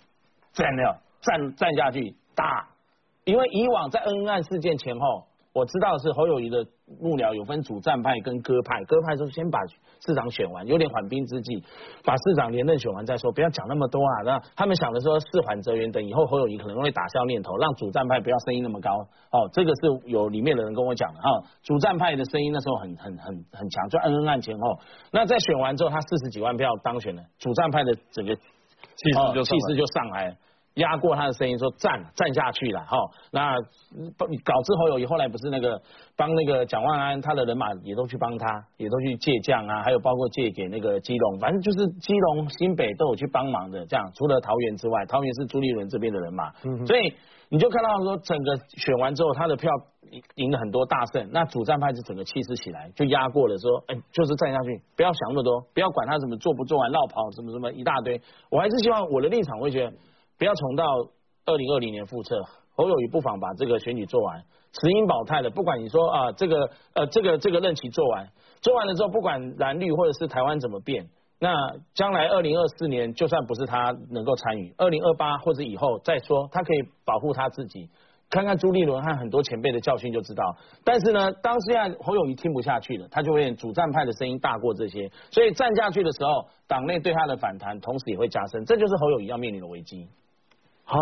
[0.53, 2.67] 站那，站站下去打，
[3.25, 5.25] 因为以往在恩案事件前后。
[5.55, 6.65] 我知道是侯友谊的
[6.99, 9.57] 幕僚有分主战派跟鸽派，鸽派是先把
[10.06, 11.63] 市长选完，有点缓兵之计，
[12.04, 14.13] 把市长连任选完再说，不要讲那么多啊。
[14.24, 18.91] 那他们想的说事缓则圆，等以后侯友谊可能会打消念头，让主战派不要声音那么高。
[19.32, 21.30] 哦，这个是有里面的人跟我讲的哈，
[21.63, 24.80] 主战派的声音那时候很很很很强，就恩恩案前后。
[25.12, 28.41] 那在选完之后，他四十几万票当选了，主战派的整个气
[29.12, 30.38] 势就气势就上来。
[30.75, 32.97] 压过他的声音说站站下去了哈，
[33.31, 33.55] 那
[34.43, 35.81] 搞之后友谊后来不是那个
[36.17, 46.51] 帮那个蒋万安他的人马也都去帮他，也都去借将啊，还有包括借给那个基隆，反正就是基隆新北都有去帮忙的，这样除了桃园之外，桃园是朱立伦这边的人马，
[46.85, 47.13] 所以
[47.47, 49.71] 你就看到说整个选完之后他的票
[50.35, 58.19] 赢了很多大胜，那主战派是整个气势起来就压过了，说哎就是站下去，不要想那么多，不要管他怎么做不做完绕跑什么什么一大堆，
[58.51, 59.93] 我还是希望我的立场会觉得。
[60.38, 60.86] 不要重到
[61.45, 62.36] 二零二零年复测，
[62.76, 64.43] 侯友谊不妨把这个选举做完，
[64.74, 65.50] 石英保泰的。
[65.50, 68.28] 不管你说啊，这个呃，这个这个任期做完，
[68.62, 71.08] 做完了之后，不管蓝绿或者是台湾怎么变，
[71.39, 71.56] 那
[71.93, 77.89] 将来二零二四年就算不是他能够参与，二零二八或者以后再说，他可以保护他自己。
[78.28, 80.43] 看看朱立伦和很多前辈的教训就知道。
[80.84, 90.10] 但是呢，当现在侯友谊听不下去了，他就会主战派的声音大过这些，所以站下去的时候，党内对他的反弹同时也会加深，这就是侯友谊要面临的危机。
[90.88, 91.00] 好，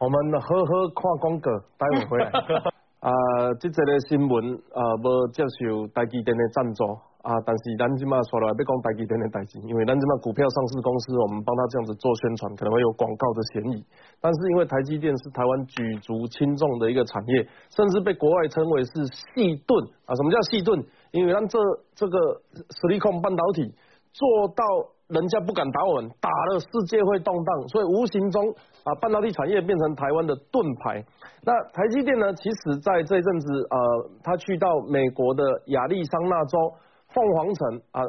[0.00, 2.32] 我们好好看广告，待会回来。
[3.04, 3.12] 啊，
[3.60, 4.32] 这则的新闻
[4.72, 6.82] 啊，无接受台积电的赞助
[7.20, 13.84] 啊，但是咱今嘛说来要讲台积电的代志，因为咱今嘛股票上市公司，我们帮他这样子做宣传，可能会有广告的嫌疑。
[14.22, 19.04] 但是因为台积电是台湾举足轻重的一个产业，甚至被国外称为是
[19.36, 20.16] 细盾啊。
[20.16, 20.82] 什么叫细盾？
[21.12, 21.58] 因为咱这
[21.94, 22.40] 这个
[22.80, 23.68] 实力控半导体
[24.14, 24.64] 做到。
[25.08, 28.42] 人家不敢打我们，打了世界会动荡，所以无形中
[28.84, 31.04] 啊，半导体产业变成台湾的盾牌。
[31.42, 32.32] 那台积电呢？
[32.32, 33.76] 其实在这一阵子，呃，
[34.22, 36.58] 他去到美国的亚利桑那州
[37.12, 38.00] 凤凰城啊，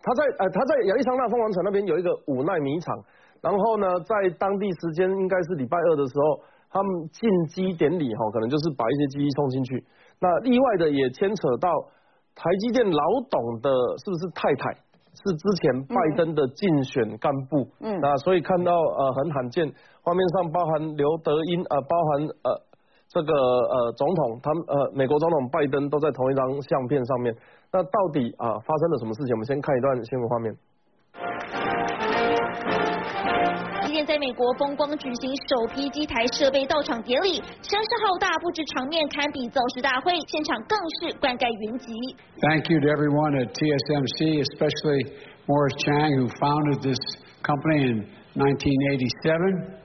[0.00, 2.96] 他在呃他在亚利桑那凤凰城那边有一个五纳米厂，
[3.42, 6.40] 然后呢，在当地时间应该是礼拜二的时候，
[6.70, 9.84] 他们进机典礼哈，可能就是把一些机器送进去。
[10.20, 11.68] 那意外的也牵扯到
[12.36, 13.70] 台积电老董的
[14.04, 14.70] 是不是太太？
[15.14, 19.72] 是之前拜登的竞选干部，嗯，那所以看到呃很罕见，
[20.02, 22.48] 画面上包含刘德英呃，包含呃
[23.08, 27.34] 这个呃总统，他们呃美国总统拜登都在同一张相片上面。
[27.72, 29.34] 那到底啊发生了什么事情？
[29.34, 30.54] 我们先看一段新闻画面。
[34.33, 41.93] 国风光举行首批机台设备到场典礼，声势浩大，不止场面堪比造势大会，现场更是灌溉云集。
[42.49, 45.13] Thank you to everyone at TSMC, especially
[45.45, 46.97] Morris Chang, who founded this
[47.43, 49.77] company in 1987.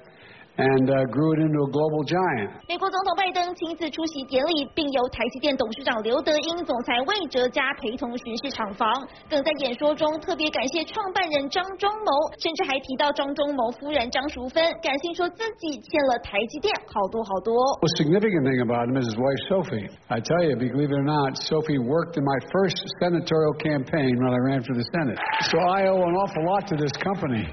[0.59, 2.51] and grew it into a global giant.
[2.69, 8.87] 美国总统拜登亲自出席典礼，并由台积电董事长刘德英、总裁魏哲嘉陪同巡视厂房，
[9.29, 17.59] 更在演说中特别感谢创办人张忠谋，甚至还提到张忠谋夫人张淑芬，感谢说自己欠了台积电好多好多。
[17.83, 19.91] The significant thing about him is his wife Sophie.
[20.07, 24.31] I tell you, believe it or not, Sophie worked in my first senatorial campaign when
[24.31, 25.19] I ran for the Senate.
[25.51, 27.51] So I owe an awful lot to this company.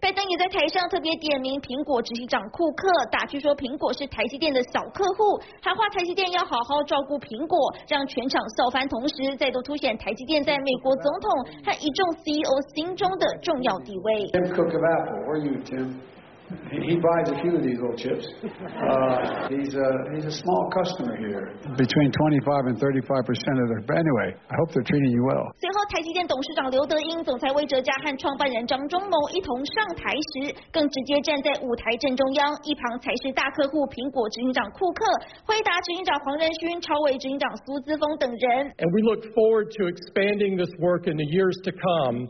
[0.00, 7.58] 拜登也在台上特别点名苹果执行长库克，打趣说苹果是台积电的小客户，喊话台积电要好好照顾苹果，
[7.88, 8.86] 让全场笑翻。
[8.88, 11.28] 同时，再度凸显台积电在美国总统
[11.66, 14.30] 和一众 CEO 心中的重要地位。
[16.47, 16.83] Tim Cook of Apple, where are you, Tim?
[16.83, 18.25] He buys a few of these little chips.
[18.43, 21.55] Uh, he's a he's a small customer here.
[21.77, 23.81] Between 25 and 35 percent of their.
[23.87, 25.49] But anyway, I hope they're treating you well.
[25.57, 35.01] 随后，台积电董事长刘德英、总裁魏哲嘉和创办人张忠谋一同上台时，更直接站在舞台正中央，一旁才是大客户苹果执行长库克、
[35.47, 38.69] 辉达执行长黄仁勋、超微执行长苏姿丰等人。
[38.77, 42.29] And we look forward to expanding this work in the years to come.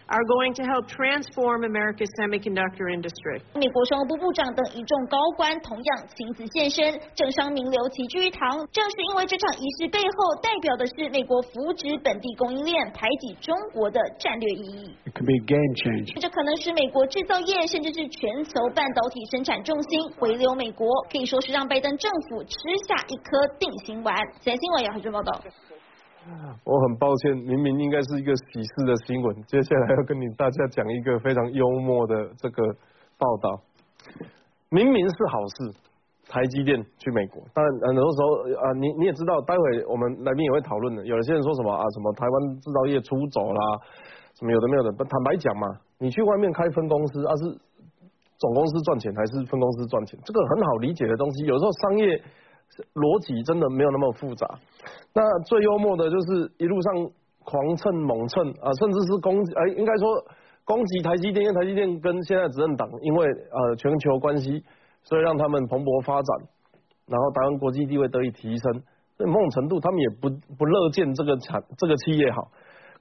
[0.11, 3.39] are going to help transform America's semiconductor industry.
[3.55, 8.59] 美国商务部部长等一众高官同样亲自现身，政商名流齐聚一堂。
[8.71, 14.95] 正是因为这场仪式背后代表的是美国扶植本地供应链、排挤中国的战略意义。
[15.05, 16.19] It could be game changer.
[16.19, 24.13] 这可能使美国制造业甚至是全球半导体生产重心回流美国，可以说是让拜登政府吃下一颗定心丸。
[24.41, 25.41] 三新闻有海军报道。
[26.63, 32.61] 我很抱歉，明明应该是一个喜事的新闻，接下来要跟你大家讲一个非常幽默的这个
[33.17, 33.59] 报道。
[34.69, 35.73] 明明是好事，
[36.29, 41.03] 台积电去美国，当然很多时候啊，你你也知道，待会我们来宾也会讨论的。
[41.05, 43.61] 有些人说什么啊，什么台湾制造业出走啦，
[44.37, 44.91] 什么有的没有的。
[44.93, 47.43] 坦白讲嘛，你去外面开分公司，啊是
[48.37, 51.45] 总公司赚钱还是分公司赚钱，这个很好理解的东西。
[51.45, 52.21] 有时候商业。
[52.93, 54.47] 逻辑真的没有那么复杂。
[55.13, 57.09] 那最幽默的就是一路上
[57.43, 60.07] 狂蹭猛蹭啊，甚至是攻击，哎，应该说
[60.63, 64.63] 攻击台积电，因为台积电跟现在执政党因为呃全球关系，
[65.03, 66.47] 所以让他们蓬勃发展，
[67.07, 68.83] 然后台湾国际地位得以提升。
[69.21, 72.49] 某种程度，他们也不不乐见这个产这个企业好，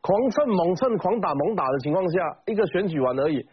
[0.03, 3.47] 狂蹭猛蹭、狂打猛打的情况下，一个选举完而已，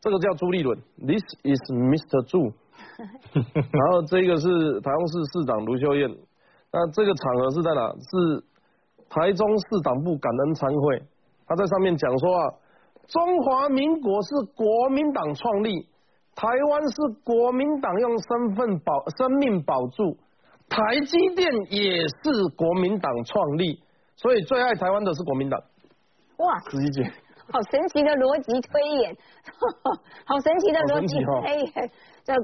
[0.00, 2.24] 这个叫朱立伦，This is Mr.
[2.28, 2.54] Zhu。
[3.54, 6.08] 然后这个是台中市市长卢秀燕，
[6.72, 7.92] 那这个场合是在哪？
[7.92, 8.44] 是
[9.08, 11.02] 台中市党部感恩参会，
[11.46, 12.50] 他在上面讲说啊，
[13.06, 15.86] 中华民国是国民党创立，
[16.34, 20.16] 台湾是国民党用身份保生命保住，
[20.68, 23.80] 台积电也是国民党创立，
[24.16, 25.60] 所以最爱台湾的是国民党。
[26.38, 27.12] 哇，司机姐，
[27.52, 29.16] 好神奇的逻辑推演，
[30.26, 31.90] 好神奇的逻辑推演，
[32.24, 32.34] 这。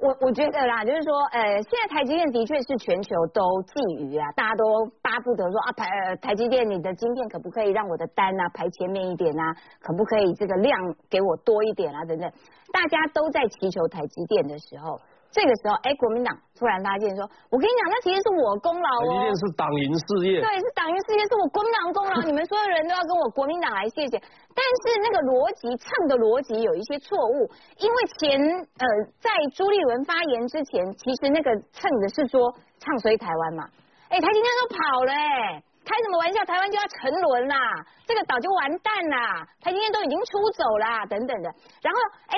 [0.00, 4.62] 我我觉得啦，就是说，呃，现在台积电的确是全球都觊觎啊，大家都
[5.02, 5.88] 巴不得说啊，台
[6.22, 9.42] 台积电你的晶片可不可以让我的单啊排前面一点啊，
[9.82, 10.78] 可不可以这个量
[11.10, 12.30] 给我多一点啊等等，
[12.72, 15.00] 大家都在祈求台积电的时候。
[15.30, 20.40] 这个时候，哎，国民党突然发现说：“我跟你讲，那其实是我功劳哦。”一定是党营事业。
[20.40, 22.14] 对，是党营事业，是我国民党功劳。
[22.26, 24.16] 你们所有人都要跟我国民党来谢谢。
[24.18, 27.46] 但是那个逻辑蹭的逻辑有一些错误，
[27.78, 28.84] 因为前呃
[29.20, 33.68] 在朱立伦发言之前，其实那个蹭的是说唱衰台湾嘛。
[34.08, 36.42] 哎，台今天都跑了，哎，开什么玩笑？
[36.48, 37.60] 台湾就要沉沦啦，
[38.08, 41.52] 这个岛就完蛋啦，台今天都已经出走啦，等等的。
[41.84, 41.98] 然后，
[42.32, 42.34] 哎，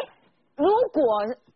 [0.61, 1.03] 如果。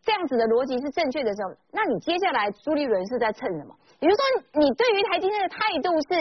[0.05, 3.73] 这样子的逻辑是正确的时候，那你接下来朱立伦是在蹭什么？
[3.97, 4.21] 比如说，
[4.53, 6.13] 你对于台积电的态度是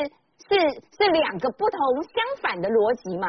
[0.49, 0.57] 是
[0.97, 3.29] 是两个不同相反的逻辑嘛？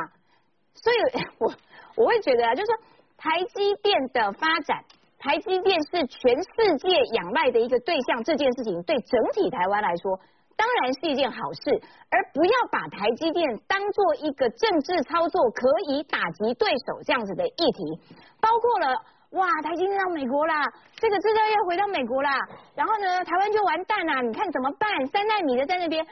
[0.80, 0.98] 所以，
[1.44, 1.52] 我
[2.00, 2.74] 我会觉得啊，就是说
[3.20, 4.80] 台积电的发展，
[5.20, 6.88] 台积电是全世界
[7.20, 10.15] 仰赖的一个对象，这件事情对整体台湾来说，
[10.56, 11.68] 当然是一件好事，
[12.08, 18.00] 而不要把台积电当做一个政治操作可以打击对手这样子的议题，
[18.39, 18.96] 包括了。
[19.32, 20.54] 哇，台积电到美国啦，
[20.96, 22.32] 这个制造业回到美国啦，
[22.76, 24.90] 然后呢，台湾就完蛋啦，你看怎么办？
[25.08, 26.06] 三纳米的在那边，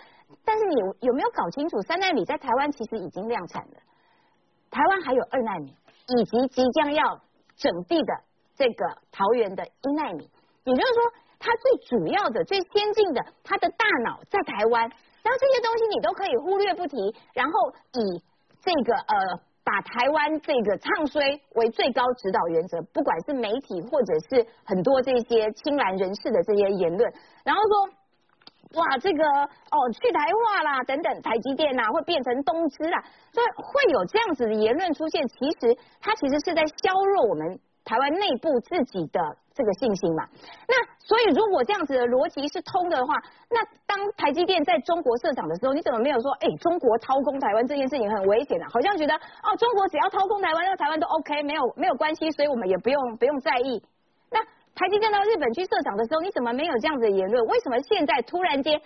[0.43, 3.77] 但是你有没有搞清楚，三纳米在台湾其实已经量产了，
[4.69, 5.73] 台湾还有二纳米，
[6.17, 7.21] 以及即将要
[7.55, 8.13] 整地的
[8.55, 10.29] 这个桃园的一纳米，
[10.65, 11.03] 也就是说，
[11.39, 14.81] 它最主要的、最先进的，它的大脑在台湾，
[15.23, 16.97] 然后这些东西你都可以忽略不提，
[17.33, 17.53] 然后
[17.93, 18.21] 以
[18.61, 19.52] 这个呃。
[19.63, 27.13] 把台湾这个唱衰为最高指导原则，不管是媒体或者是很多这些青蓝人士的这些言论，
[27.45, 39.37] 然后说哇这个哦去台化啦等等，台积电呐会变成东芝啦，所以会有这样子的言论出现，其实它其实是在削弱我们台湾内部自己的。
[39.53, 40.25] 这个信心嘛，
[40.67, 43.13] 那所以如果这样子的逻辑是通的话，
[43.49, 48.65] 那当台积电在中国设厂的时候，你怎么没有说，哎，中国掏空台湾这件事情很危险啊？
[48.73, 53.81] 好像觉得哦，中国只要掏空台湾，那台湾都 OK，没有没有关系，所以我们也不用不用在意。
[54.31, 54.41] 那
[54.73, 57.45] 台积电到日本去设厂的时候，你怎么没有这样子的言论？
[57.45, 58.81] 为什么现在突然间，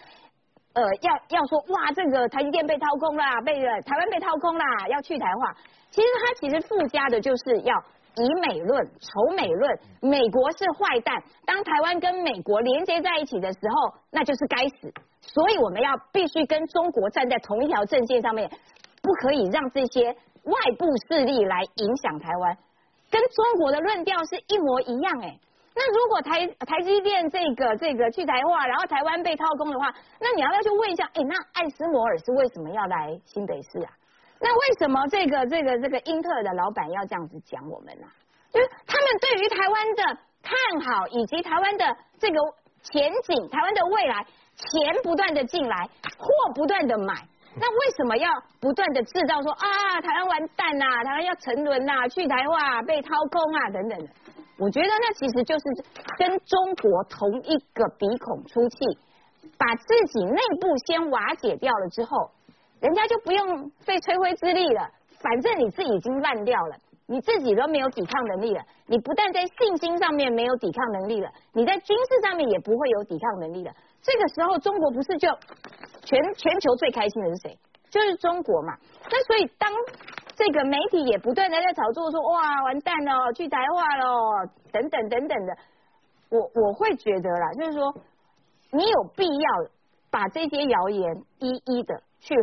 [0.73, 3.55] 呃要要说哇这个台积电被掏空啦，被
[3.87, 5.55] 台湾被掏空啦，要去台化。
[5.89, 7.73] 其实它其实附加的就是要
[8.23, 11.21] 以美论、仇美论，美国是坏蛋。
[11.45, 14.91] 当台湾跟美国连接在一起的时候，那就是该死。
[15.21, 18.49] 所以我们要必须跟中国站在同一条阵线上面，
[19.01, 20.07] 不可以让这些
[20.43, 22.57] 外部势力来影响台湾。
[23.09, 25.39] 跟中国的论调是一模一样哎。
[25.75, 31.05] 那如果台台积电这个这个去台化，然后台湾被掏空的话，那你要不要去问一下？
[31.13, 33.91] 哎，那艾斯摩尔是为什么要来新北市啊？
[34.39, 38.07] 那为什么这个这个这个英特尔的老板要这样子讲我们呢？
[38.51, 40.03] 就是他们对于台湾的
[40.41, 41.85] 看好，以及台湾的
[42.17, 42.39] 这个
[42.81, 47.13] 前景、台湾的未来，钱不断的进来，货不断的买，
[47.55, 48.29] 那为什么要
[48.61, 54.09] 不断的制造说啊，台湾完蛋呐，台湾要沉沦呐，去台化被掏空啊等等的？
[54.57, 55.65] 我觉得那其实就是
[56.17, 58.97] 跟中国同一个鼻孔出气，
[59.57, 62.31] 把自己内部先瓦解掉了之后。
[62.79, 66.75] 人家就不用费吹灰之力了，反正你自己已经烂掉了，
[67.07, 68.61] 你自己都没有抵抗能力了。
[68.85, 73.73] 你不但在信心上面没有抵抗能力了，你在军事上面也不会有抵抗能力了。
[74.01, 75.27] 这个时候，中国不是就
[76.05, 77.57] 全全球最开心的是谁？
[77.89, 78.77] 就是中国嘛。
[79.09, 79.71] 那所以当
[80.35, 85.57] 这个媒体也不断的在炒作说哇完蛋了，去台化了，等等等等的，
[86.29, 87.93] 我我会觉得啦，就是说
[88.71, 89.49] 你有必要
[90.11, 92.35] 把这些谣言一一的去。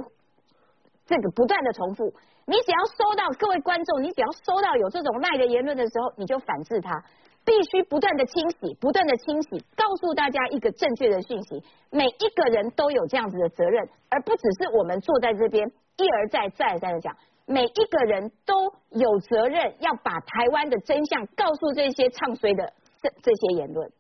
[1.06, 2.12] 这个不断的重复，
[2.46, 7.04] 你只要收到各位观众，你只要收到有这种赖的言论的时候，你就反制它，
[7.44, 11.62] 必须不断的清洗，不断的清洗，告诉大家一个正确的讯息。
[11.90, 17.14] 每一个人都有这样子的责任，而不只是我们坐在这边一而再再而三的讲，
[17.46, 23.90] 每一个人都有责任要把台湾的真相告诉这些唱衰的这这些言论。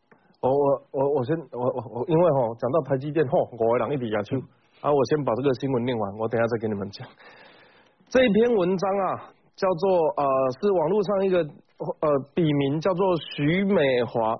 [0.40, 4.42] 我我我我先我我我因为哈讲到台积电吼，我个人一比下去。
[4.84, 7.08] 啊，我先把这个新闻念完，我等下再给你们讲。
[8.12, 10.24] 这一篇文章啊，叫做呃，
[10.60, 14.32] 是网络上一个呃笔名叫做徐美华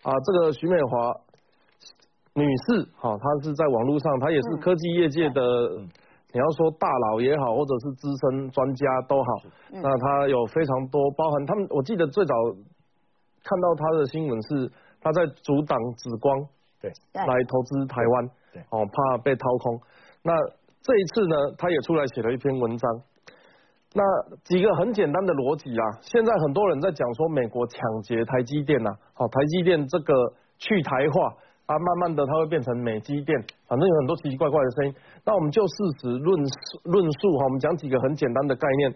[0.00, 1.12] 啊，这个徐美华
[2.32, 5.42] 女士，哈，她是在网络上，她也是科技业界的，
[6.32, 9.30] 你要说大佬也好，或者是资深专家都好，
[9.70, 12.34] 那她有非常多，包含他们，我记得最早
[13.44, 16.40] 看到她的新闻是她在阻挡紫光
[16.80, 18.30] 对来投资台湾。
[18.70, 19.80] 哦，怕被掏空。
[20.22, 20.32] 那
[20.82, 22.90] 这一次呢，他也出来写了一篇文章。
[23.92, 24.02] 那
[24.44, 30.14] 几个很简单的逻辑啊，现在很多人在讲说美国抢劫台积电呐，好，台积电这个
[30.58, 31.34] 去台化
[31.66, 33.34] 啊，慢慢的它会变成美积电，
[33.66, 34.94] 反正有很多奇奇怪怪的声音。
[35.26, 36.38] 那我们就事实论
[36.84, 38.92] 论述哈，我们讲几个很简单的概念。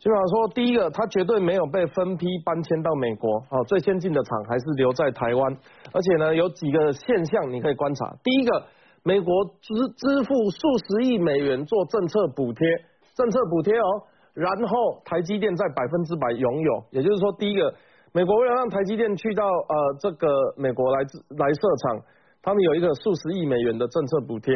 [0.00, 5.56] 基本上说，第一个，它绝对没有被分批搬迁到美国，好，最先进的厂还是留在台湾。
[5.92, 8.64] 而且呢，有几个现象你可以观察，第一个。
[9.08, 12.68] 美国支支付数十亿美元做政策补贴，
[13.14, 17.72] 政策补贴哦，然后台积电在百分之百拥有，也就是说，第一个，
[18.12, 21.00] 美国为了让台积电去到呃这个美国来
[21.40, 22.04] 来设厂，
[22.42, 24.54] 他们有一个数十亿美元的政策补贴。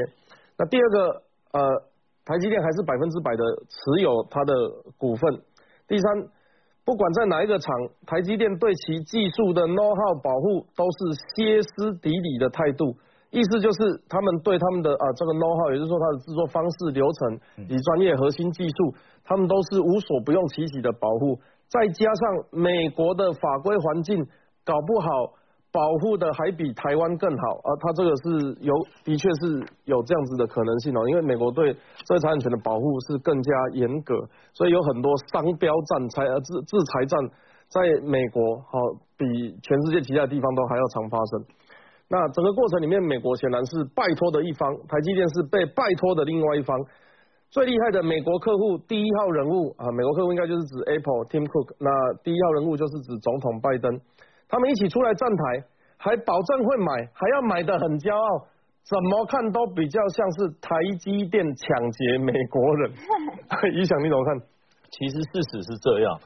[0.58, 1.62] 那第二个，呃，
[2.26, 4.52] 台积电还是百分之百的持有它的
[4.98, 5.40] 股份。
[5.88, 6.28] 第三，
[6.84, 10.98] 不管在哪一个厂，台积电对其技术的 know how 保护都是
[11.32, 12.94] 歇斯底里的态度。
[13.32, 13.78] 意思就是，
[14.12, 18.92] 他们对他们的啊这个 know how，也就是说它的制作方式、流程以及专业核心技术，
[19.24, 21.40] 他们都是无所不用其极的保护。
[21.72, 24.20] 再加上美国的法规环境，
[24.68, 25.08] 搞不好
[25.72, 27.68] 保护的还比台湾更好啊。
[27.80, 31.00] 它这个是有，的确是有这样子的可能性哦。
[31.08, 31.80] 因为美国对知
[32.12, 34.12] 识产权的保护是更加严格，
[34.52, 37.18] 所以有很多商标战、裁呃制制裁战，
[37.72, 38.76] 在美国好
[39.16, 39.24] 比
[39.62, 41.40] 全世界其他地方都还要常发生。
[42.12, 46.76] 那整个过程里面，美国显然是拜托的一方，台积电是被拜托的另外一方。
[47.48, 51.72] 最厉害的美国客户第一号人物啊，美国客户应该就是指 Apple Tim Cook。
[51.80, 51.88] 那
[52.22, 53.88] 第一号人物就是指总统拜登，
[54.46, 55.64] 他们一起出来站台，
[55.96, 58.44] 还保证会买，还要买的很骄傲，
[58.84, 60.68] 怎么看都比较像是台
[61.00, 62.92] 积电抢劫美国人。
[63.72, 64.36] 你想你怎么看？
[64.92, 66.20] 其实事实是这样，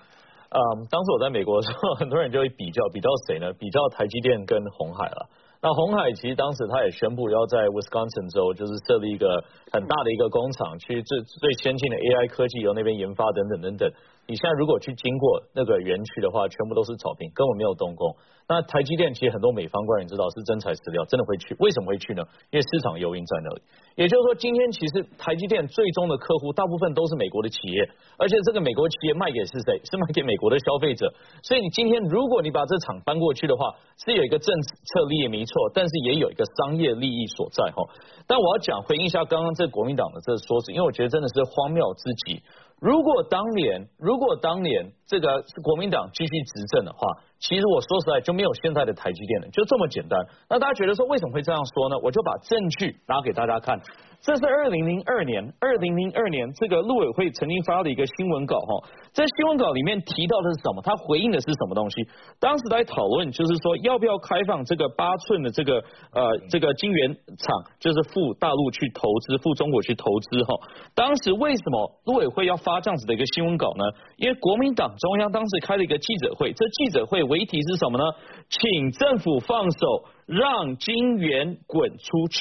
[0.51, 0.59] 嗯，
[0.91, 3.53] 当时我在美国的时候，很多人就会比较，比较谁呢？
[3.55, 5.31] 比较台积电跟红海了。
[5.63, 9.43] 那红海其实当时他也宣布要在 Wisconsin 州就是设立一个
[9.73, 13.91] 很大的一个工厂，去最最先进的 AI 科技由那边研发等等等等。
[14.27, 18.15] 你现在如果去经过那个园区的话，全部都是草坪，根本没有动工。
[18.49, 21.57] 那台积电其实很多美方官员知道是真材实料，真的会去。
[21.59, 22.23] 为什么会去呢？
[22.51, 23.63] 因为市场诱因在那里。
[23.97, 27.89] 也就是说，今天其实台积电最终的客户大部分都是美国的企业，
[28.19, 29.81] 而且这个美国企业卖给是谁？
[29.83, 31.13] 是卖给美国的消费者。
[31.43, 33.75] 所以你今天如果你把这厂搬过去的话，
[34.05, 37.83] 是有一个政策利益没错，但是也有一个商业利益所在哈。
[38.29, 42.43] 但我要讲回应一下刚刚这国民党的这个说辞，因为我觉得真的是荒谬之极。
[42.81, 46.99] 如果当年，如果当年这个国民党继续执政的话，
[47.39, 50.19] 其实我说实在就没有现在的台积电了，就这么简单。
[50.49, 51.97] 那大家觉得说为什么会这样说呢？
[52.03, 53.81] 我就把证据拿给大家看。
[54.23, 60.83] 这是二零零二年，二零零二年这个陆委会曾经发的一个新闻稿哈，在新闻稿里面提到的是什么？
[60.83, 62.09] 他回应的是什么东西？
[62.41, 70.55] 当时在讨论就是说要不要开放这个八寸的这个呃这个晶圆厂，就是赴大陆去投资，赴中国去投资哈。
[70.95, 73.85] 当时为什么陆委会要发这样子的一个新闻稿呢？
[74.17, 78.05] 因为国民党中央当时开了一个记者会，这记者会为题是什么呢？
[78.49, 82.39] 请政府放手，让金元滚出去。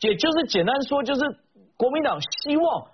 [0.00, 1.20] 也就是简单说，就是
[1.76, 2.86] 国民党希望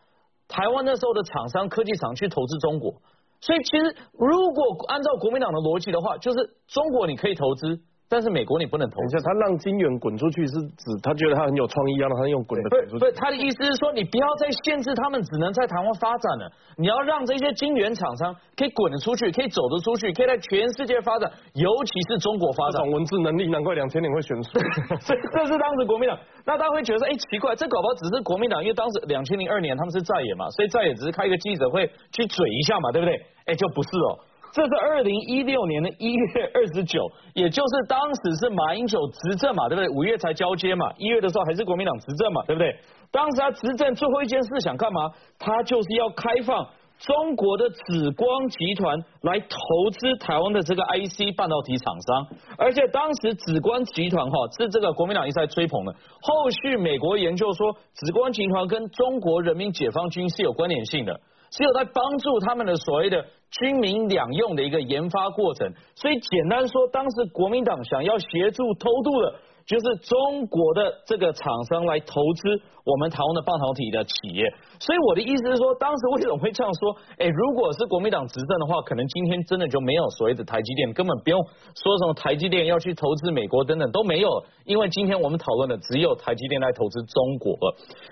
[0.48, 2.94] 台湾那时候的厂商、科技厂去投资中国，
[3.40, 7.80] 所以其实如果按照国民党的逻辑的话，就是中国你可以投资。
[8.14, 13.02] 但是美国你不能投，你他让金元滚出去是指他觉得他很有创意，让他用滚的滚出去。
[13.02, 16.46] 不，他的意思是说，你不要再限制他们只能在台湾发展了，
[16.78, 22.78] 你要让这些金元厂商可以滚得出去，可以走得出去，可以在全世界发展，尤其是中国发展。
[22.78, 24.54] 这种文字能力，难怪两千年会选出。
[25.02, 33.18] 所 以这是当时国民党，那大家会觉得说，哎，奇怪，这搞不好只是国民党，因为当时两千零二年他们是在野嘛，所以在野只是开一个记者会去嘴一下嘛，对不对？
[33.50, 34.22] 哎，就不是哦。
[34.54, 39.88] 这是二零一六年的一月二十九，也就是当时是马英九执政嘛，对不对？
[39.88, 42.78] 五月才交接嘛，一月的时候还是国民党执政嘛，对不对？
[43.10, 45.10] 当时他执政最后一件事想干嘛？
[45.40, 46.64] 他就是要开放
[47.00, 49.56] 中国的紫光集团来投
[49.90, 52.26] 资台湾的这个 IC 半导体厂商，
[52.56, 55.92] 而且当时紫光集团哈是这个国民党一直在吹捧的。
[56.22, 61.20] 后续美国研究说，紫光集团跟中国人民解放军是有关联性的。
[61.56, 69.34] 只有在帮助他们的所谓的军民两用的一个研发过程，所以简单说，当时国民党想要协助偷渡的。
[69.66, 74.44] 就是中国的这个厂商来投资我们台湾的半导体的企业，
[74.78, 76.94] 所以我的意思是说，当时为什么会这样说？
[77.16, 81.40] 哎，如果是国民党执政的话，可能今天真的就没有所谓的台积电，根本不用
[81.80, 84.28] 说什么台积电要去投资美国等等都没有，
[84.66, 87.56] 因为今天我们讨论的只有台积电来投资中国。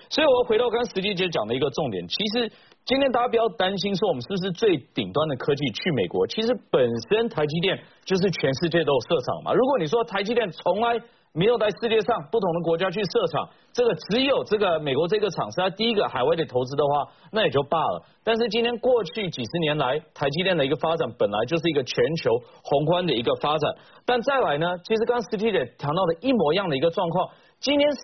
[0.09, 2.51] 所以我回到刚刚石杰姐讲的一个重点，其实
[2.85, 9.53] 今天大家不要担心说我们是不是最顶端的科技去美国，其实本身台积电就是全世界都有设厂嘛。
[9.53, 10.99] 如果你说台积电从来
[11.35, 18.05] 没有在世界上不同的国家去设厂，这个只有这个美国这个厂是它第一个海外的投资的话，那也就罢了。
[18.23, 22.29] 但是今天过去几十年来，台积电的一个发展本来就是一个全球
[22.63, 23.73] 宏观的一个发展。
[24.05, 27.29] 但再来呢，其实刚刚 Steve 谈到的一模一样的一个状况，
[27.59, 27.97] 今天是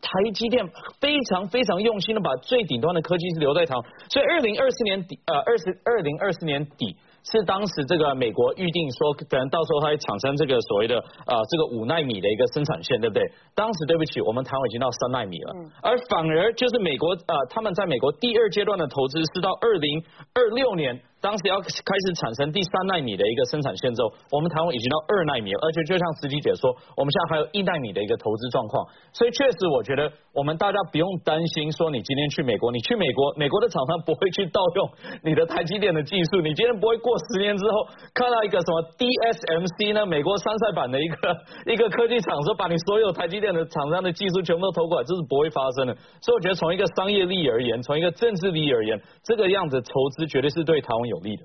[0.00, 0.64] 台积电
[1.00, 3.74] 非常非常用心的把最顶端的科技是留在台，
[4.08, 6.96] 所以二零二四年底呃二十二零二四年底。
[7.30, 13.22] 是当时这个美国预定说，可能到时候它会产生这个所谓的呃这个五纳米的一个生产线，对不对？
[13.54, 20.02] 当时对不起，我们台湾已经到三纳米了，而反而就是美国呃他们在美国第二阶段的投资是到二零
[20.34, 21.00] 二六年。
[21.20, 34.90] 当时要开始产生第三纳米的一个生产线之后，我们台湾已经到二纳米，而且就像司机姐说，我们现在还有一纳米的一个投资状况，所以确实我觉得我们大家不用担心说你今天去美国，你去美国，美国的厂商不会去盗用
[35.24, 40.06] 你的台积电的技术，你今天不会过十年之后看到一个什么 DSMC 呢？
[40.06, 45.94] 美国山寨版的一个一个科技厂说把你所有台积电的厂商的技术全部都偷过来，这是不会发生的。
[46.22, 51.07] 所以我觉得从一个商业利益而言，从一个政治利益而言，这个样子投资绝对是对台湾。
[51.08, 51.44] 有利的。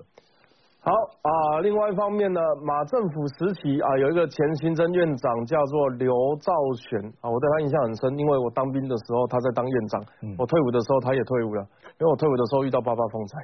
[0.85, 6.11] 好啊，另外一方面呢，马政府时期啊，有一个前行政院长叫做刘
[6.41, 10.03] 兆玄啊，我对他印象很深，因为我当兵的时候他在当院长，
[10.37, 11.63] 我退伍的时候他也退伍了，
[11.99, 13.39] 因为我退伍的时候遇到八八风灾。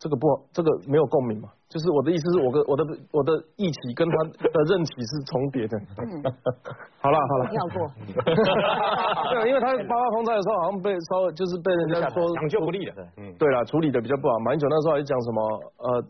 [0.00, 1.50] 这个不，这个没有共鸣嘛？
[1.68, 2.82] 就是我的意思是我跟我的
[3.12, 4.16] 我的义气跟他
[4.48, 5.76] 的任期是重叠的。
[7.04, 7.84] 好了好了，跳过。
[9.28, 12.96] 对，因为他八八风灾的时候好像被稍微就是被人家说抢救不利的。
[13.18, 14.38] 嗯，对了，处理的比较不好。
[14.40, 15.38] 马英九那时候还讲什么
[15.84, 16.02] 呃，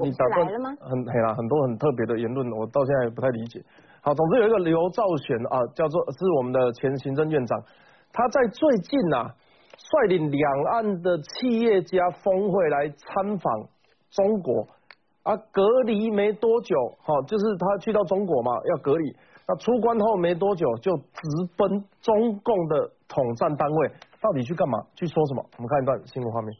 [0.00, 0.72] 你打断了吗？
[0.80, 3.60] 很黑啦，很多很特别的言论，我到现在也不太理解。
[4.00, 7.60] 好，总之有一个刘兆玄啊，叫做是我们的前行政院长，
[8.14, 9.28] 他在最近呐。
[9.88, 13.68] 率领两岸的企业家峰会来参访
[14.10, 14.66] 中国，
[15.22, 19.14] 啊，隔离没多久，好，就是他去到中国嘛，要隔离，
[19.46, 21.22] 那出关后没多久就直
[21.56, 23.88] 奔中共的统战单位，
[24.20, 24.78] 到底去干嘛？
[24.96, 25.44] 去说什么？
[25.56, 26.52] 我们看一段新闻画面。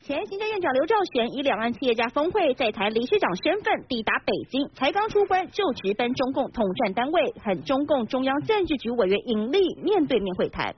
[0.00, 10.74] 前行政院长刘兆玄以两岸企业家峰会在台理事长身份抵达北京，才刚出关就直奔中共统战单位，和中共中央政治局委员尹力面对面会谈。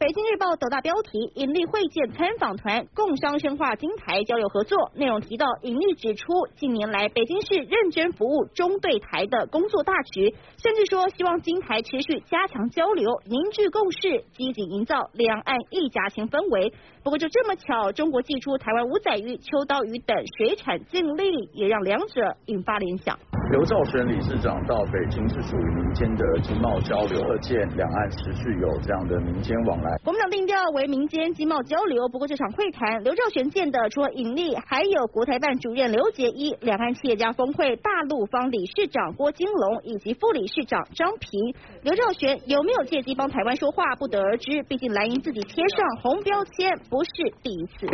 [0.00, 4.90] 北京日报斗大标题：尹力会见参访团，共商深化金台交流合作。
[4.94, 6.24] 内容提到，尹力指出，
[6.56, 16.72] 近年来北京市认真服务中对台的工作大局，甚至说希望金台持续加强交流，凝聚共识，积极营造两岸一家亲氛围。
[17.04, 23.18] 不过就这么巧，中国寄出台湾五仔鱼、秋刀鱼等水产禁令，也让两者引发联想。
[23.50, 29.89] 刘兆玄理事长到北京是属于民间的经贸交流，可见两岸持续有这样的民间往来。
[30.04, 41.54] 国民党定调为民间经贸交流，不过这场会谈，刘兆玄见的除了尹力，还有国台办主任刘杰一、两岸企业家峰会大陆方理事长郭金龙以及副理事长张平。
[41.82, 44.62] 刘兆玄有没有借机帮台湾说话，不得而知。
[44.64, 47.10] 毕竟蓝营自己贴上红标签，不是
[47.42, 47.86] 第一次。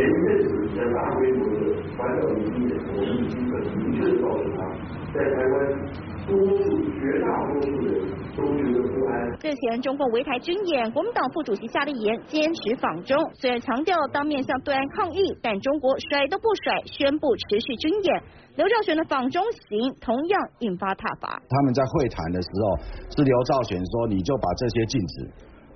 [5.15, 5.55] 在台湾，
[6.27, 6.63] 多数
[7.01, 8.16] 绝大多数人。
[9.41, 18.23] 日前中共围台军演，国民党副主席夏立言坚持访中，虽然强调当面向对岸抗议，但中国甩都不甩，宣布持续军演。
[18.57, 21.41] 刘兆玄的访中行同样引发挞伐。
[21.49, 22.77] 他们在会谈的时候，
[23.17, 25.15] 是刘兆玄说你就把这些禁止，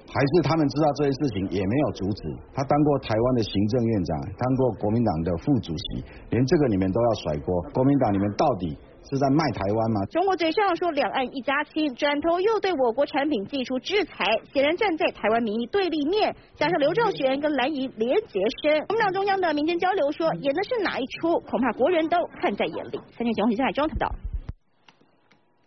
[0.08, 2.22] 还是他们知道这些事情也没有阻止？
[2.52, 7.60] 他当过台湾的行政院长，当过国民党的副主席，连这个里面都要甩锅。
[7.72, 8.76] 国民党里面到底？
[9.10, 10.04] 是在卖台湾吗？
[10.06, 16.32] 中国嘴上说两岸一家亲，转头又对我国产品寄出制裁，显然站在台湾民意对立面。
[16.54, 21.40] 加上刘兆玄跟蓝营连结深，国民党中央的民间交流说演的是哪一出？
[21.40, 23.00] 恐怕国人都看在眼里。
[23.10, 24.14] 三九九，新海中台报道。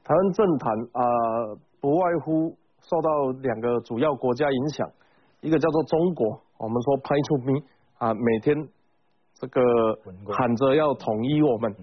[0.05, 1.03] 台湾政坛啊，
[1.81, 3.09] 不外乎受到
[3.41, 4.89] 两个主要国家影响，
[5.41, 7.63] 一个叫做中国，我们说拍出兵
[7.97, 8.55] 啊，每天
[9.33, 9.61] 这个
[10.31, 11.75] 喊着要统一我们。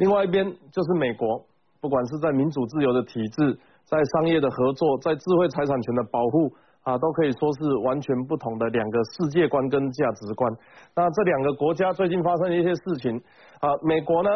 [0.00, 0.42] 另外一边
[0.72, 1.44] 就是美国，
[1.78, 6.50] 不管是在民主自由的体制，在商业的合作，在智慧财产权的保护
[6.82, 10.50] 啊，都可以说是完全不同的两个世界观跟价值观。
[10.96, 13.14] 那这两个国家最近发生的一些事情
[13.60, 14.30] 啊，美国呢，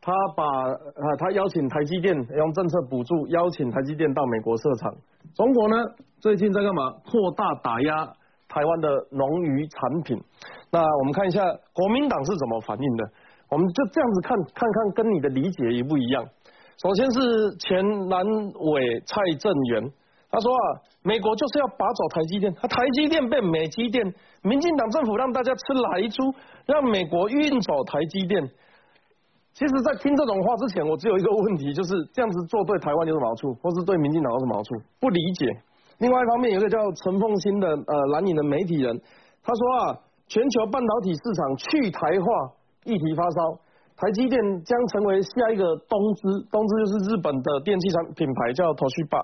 [0.00, 4.94] 他把啊他邀请台积电用政策补助邀请台积电到美国设厂。
[5.34, 5.76] 中国呢，
[6.20, 6.92] 最近在干嘛？
[7.10, 8.06] 扩大打压
[8.48, 10.16] 台湾的农渔产品。
[10.70, 11.42] 那我们看一下
[11.72, 13.10] 国民党是怎么反应的。
[13.50, 16.24] 我们就这样子看，看看跟你的理解一不一样。
[16.76, 18.22] 首先是前南
[18.72, 19.90] 委蔡正元，
[20.30, 20.62] 他说啊，
[21.02, 24.04] 美国就是要拔走台积电，他台积电变美积电，
[24.42, 26.32] 民进党政府让大家吃来猪，
[26.66, 28.48] 让美国运走台积电。
[29.54, 34.76] 其实，在听这种话之前，我只有一个问题，就是这样子做对台湾有什么好处，或是对民进党有什么好处？
[35.00, 35.50] 不理解。
[35.98, 38.96] 另外一方面，有一个叫陈凤新的呃蓝营的媒体人，
[39.42, 42.57] 他说啊，全球半导体市场去台化。
[42.88, 43.60] 议题发烧，
[43.96, 49.20] 台积电将成为下一个东芝，东芝就是日本的电器产品牌叫 Toshiba。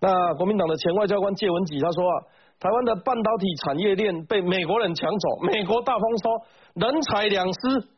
[0.00, 2.14] 那国民党的前外交官谢文吉他说啊，
[2.60, 6.30] 台湾的半导体产业链被美国人抢走，美国大丰收，
[6.74, 7.88] 人财两失。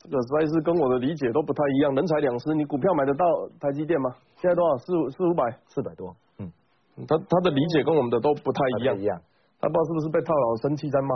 [0.00, 2.54] 这个实在是跟我的理解都不太一样，人财两失。
[2.54, 3.24] 你股票买得到
[3.60, 4.10] 台积电吗？
[4.36, 4.76] 现在多少？
[4.76, 5.44] 四五四五百？
[5.66, 6.14] 四百多。
[6.38, 6.52] 嗯，
[7.08, 8.98] 他他的理解跟我们的都不太一样。
[9.00, 9.18] 一样。
[9.60, 11.14] 他不知道是不是被套牢，生气在骂。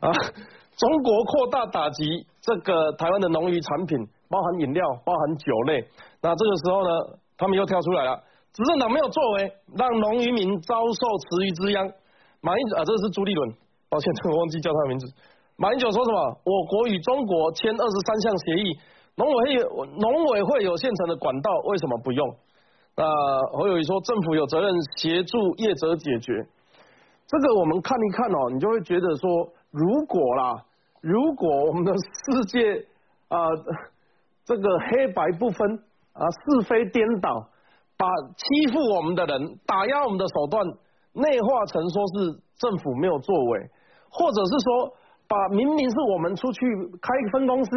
[0.08, 0.12] 啊。
[0.76, 2.04] 中国扩大打击
[2.42, 3.96] 这个台湾的农渔产品，
[4.28, 5.80] 包含饮料、包含酒类。
[6.20, 6.90] 那这个时候呢，
[7.38, 8.22] 他们又跳出来了。
[8.52, 11.90] 执政党没有作为，让农渔民遭受池鱼之殃。
[12.42, 13.50] 马英啊，这是朱立伦，
[13.88, 15.06] 抱歉，我忘记叫他的名字。
[15.56, 16.40] 马英九说什么？
[16.44, 18.78] 我国与中国签二十三项协议，
[19.16, 22.36] 农委会农委会有现成的管道，为什么不用？
[22.96, 23.04] 那
[23.56, 26.46] 侯友谊说，政府有责任协助业者解决。
[27.26, 29.52] 这个我们看一看哦，你就会觉得说。
[29.72, 30.64] 如果啦，
[31.02, 32.86] 如果我们的世界
[33.28, 33.44] 啊，
[34.46, 35.78] 这个黑白不分
[36.14, 37.46] 啊，是非颠倒，
[37.98, 38.08] 把
[38.38, 40.64] 欺负我们的人、打压我们的手段
[41.12, 43.68] 内化成说是政府没有作为，
[44.08, 44.96] 或者是说
[45.28, 46.60] 把明明是我们出去
[47.02, 47.70] 开分公司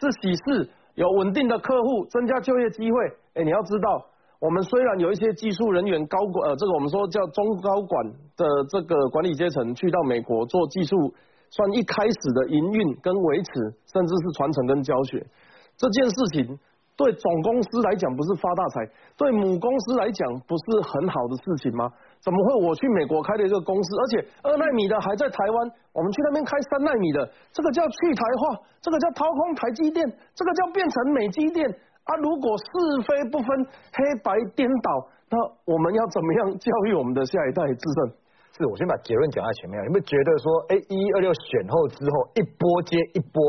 [0.00, 2.98] 是喜事，有稳定的客户，增加就业机会。
[3.34, 4.06] 哎，你要知道，
[4.42, 11.14] 我们虽然有一些技术人员高管，呃，这个我们说叫中高管的这个管理阶层去到美国做技术。
[11.52, 13.52] 算一开始的营运跟维持，
[13.92, 15.20] 甚至是传承跟教学，
[15.76, 16.58] 这件事情
[16.96, 18.80] 对总公司来讲不是发大财，
[19.18, 21.92] 对母公司来讲不是很好的事情吗？
[22.24, 30.02] 怎么会我去美国开了一个公司，而且二纳米的还在台湾，我们去那边开三纳米的，这个叫去台化，这个叫掏空台积电，
[30.34, 31.68] 这个叫变成美积电
[32.04, 32.16] 啊！
[32.16, 38.12] 如果是非不分，黑白颠倒，那我们要怎么样教育我们的下一代自证？
[38.58, 43.40] 是我先把结论讲在前面，有没有觉得说，哎，一一二六选后之后一波接一波，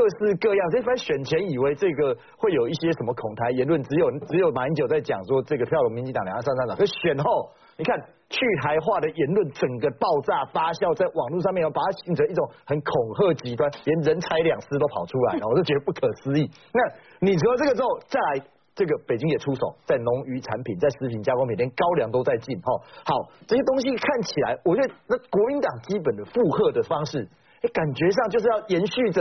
[0.00, 16.48] 各式各样，这番选前以为这个会有一些什么恐台言论，只有只有马英九在讲说这个跳龙民进党两岸三三党，可选后你看去台化的言论整个爆炸发酵，在网络上面要把它形成一种很恐吓极端，连人财两失都跑出来了，我就觉得不可思议。
[16.72, 16.80] 那
[17.20, 18.46] 你除了这个之后再来。
[18.72, 22.72] 这个北京也出手，在农渔产品、在食品加工品，连高粱都在进哈。
[23.04, 27.28] 好，这些东西看起来，我觉得那国民党基本的附和的方式，
[27.74, 29.20] 感觉上就是要延续着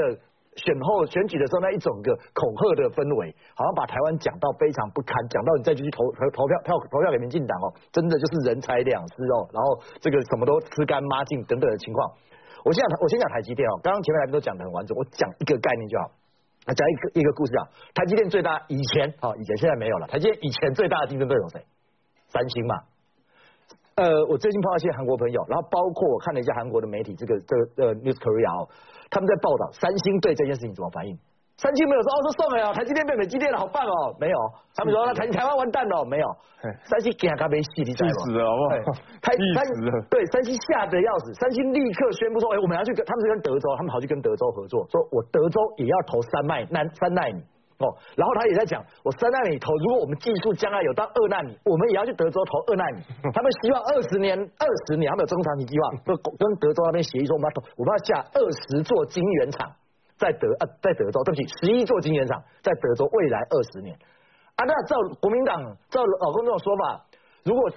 [0.56, 12.12] 选后选举的时候那一整个恐吓的氛围，好像把台湾讲到非常不堪，讲到你再继续投投投票票投票给民进党哦，真的就是人财两失哦，然后这个什么都吃干抹净等等的情况。
[12.66, 16.12] 我先讲我先讲台积电哦，刚刚前面来宾都讲的很完整，我讲一个概念就好。
[16.70, 21.66] 讲一个一个故事啊，台积电最大以前好以前现在没有了，台积电以前最大的竞争对手谁？
[22.28, 22.76] 三星嘛。
[24.00, 28.64] 呃，我最近碰到一些韩国朋友，然后包括我看了一下韩国的媒体，这个这个呃 News Korea 哦，
[29.12, 31.12] 他们在报道三星对这件事情怎么反应。
[31.60, 34.38] 三星没有说哦，说送了呀，台积电变美积电了，好棒哦，没有。
[34.72, 36.28] 他们说那台台湾完蛋了，没有。
[36.88, 38.16] 三星给他没戏，你知道吗？
[38.16, 38.95] 气死了，好不好？
[39.20, 39.68] 太三
[40.08, 47.43] 对三星吓得要死，三星立刻宣布说，哎，我们要去跟他们是跟德州，他们跑去跟德州合作，说我德州也要投三麦三三纳米
[47.80, 47.89] 哦。
[48.15, 53.01] 然后他也在讲，我三纳米投，如果我们技术将来有到二纳米，我们也要去德州投二纳米。
[53.34, 55.89] 他们希望二十年二十年，他们有中长期计划，
[56.38, 59.71] 跟德州那边协议说，我们要投，我们要下二十座晶圆厂。
[60.19, 63.95] 在德啊，在德州，对不起，十一座晶圆厂在德州，未来二十年
[64.57, 64.65] 啊。
[64.65, 67.05] 那照国民党照老公这种说法，
[67.45, 67.69] 如果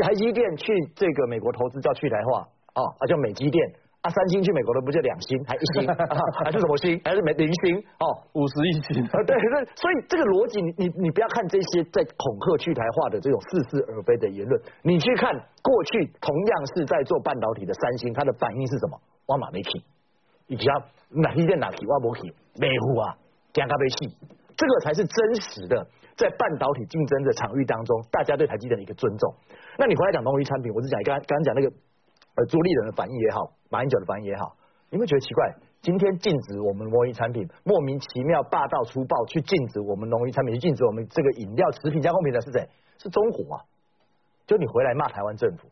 [0.00, 3.62] 台积电去这个美国投资叫去台化啊，啊叫美积电
[4.02, 5.86] 啊，三星去美国的不就两星还一星，
[6.44, 6.98] 还是什么星？
[7.04, 9.20] 还是没零星哦，五十一星啊？
[9.28, 9.36] 对，
[9.76, 15.30] 所以这个逻辑，你你你不要看这些在恐吓去台化的这种似是而非的言论，你去看
[15.60, 18.98] 过去同样是在做半导体的三星，它的反应是什么？
[19.26, 19.84] 挖马没起。
[20.48, 20.66] 以及
[21.10, 22.22] 哪一件哪起，我不起，
[22.58, 23.14] 没户啊，
[23.52, 24.16] 讲咖啡戏，
[24.56, 25.86] 这个才是真实的，
[26.16, 29.32] 在半导体竞争的场域当中，大家对台积电的一个尊重。
[29.78, 31.70] 那你回来讲农渔产品，我是讲刚刚刚讲那个
[32.36, 34.56] 呃朱立伦的反应也好，马英九的反应也好，
[34.90, 35.54] 你会觉得奇怪？
[35.82, 42.68] 今天禁止我们农渔产品，莫名其妙霸道粗暴去禁止我们农渔产品，去禁止我们这个饮料食品加工品的是谁？
[42.98, 43.64] 是中国啊！
[44.46, 45.68] 就你回来骂台湾政府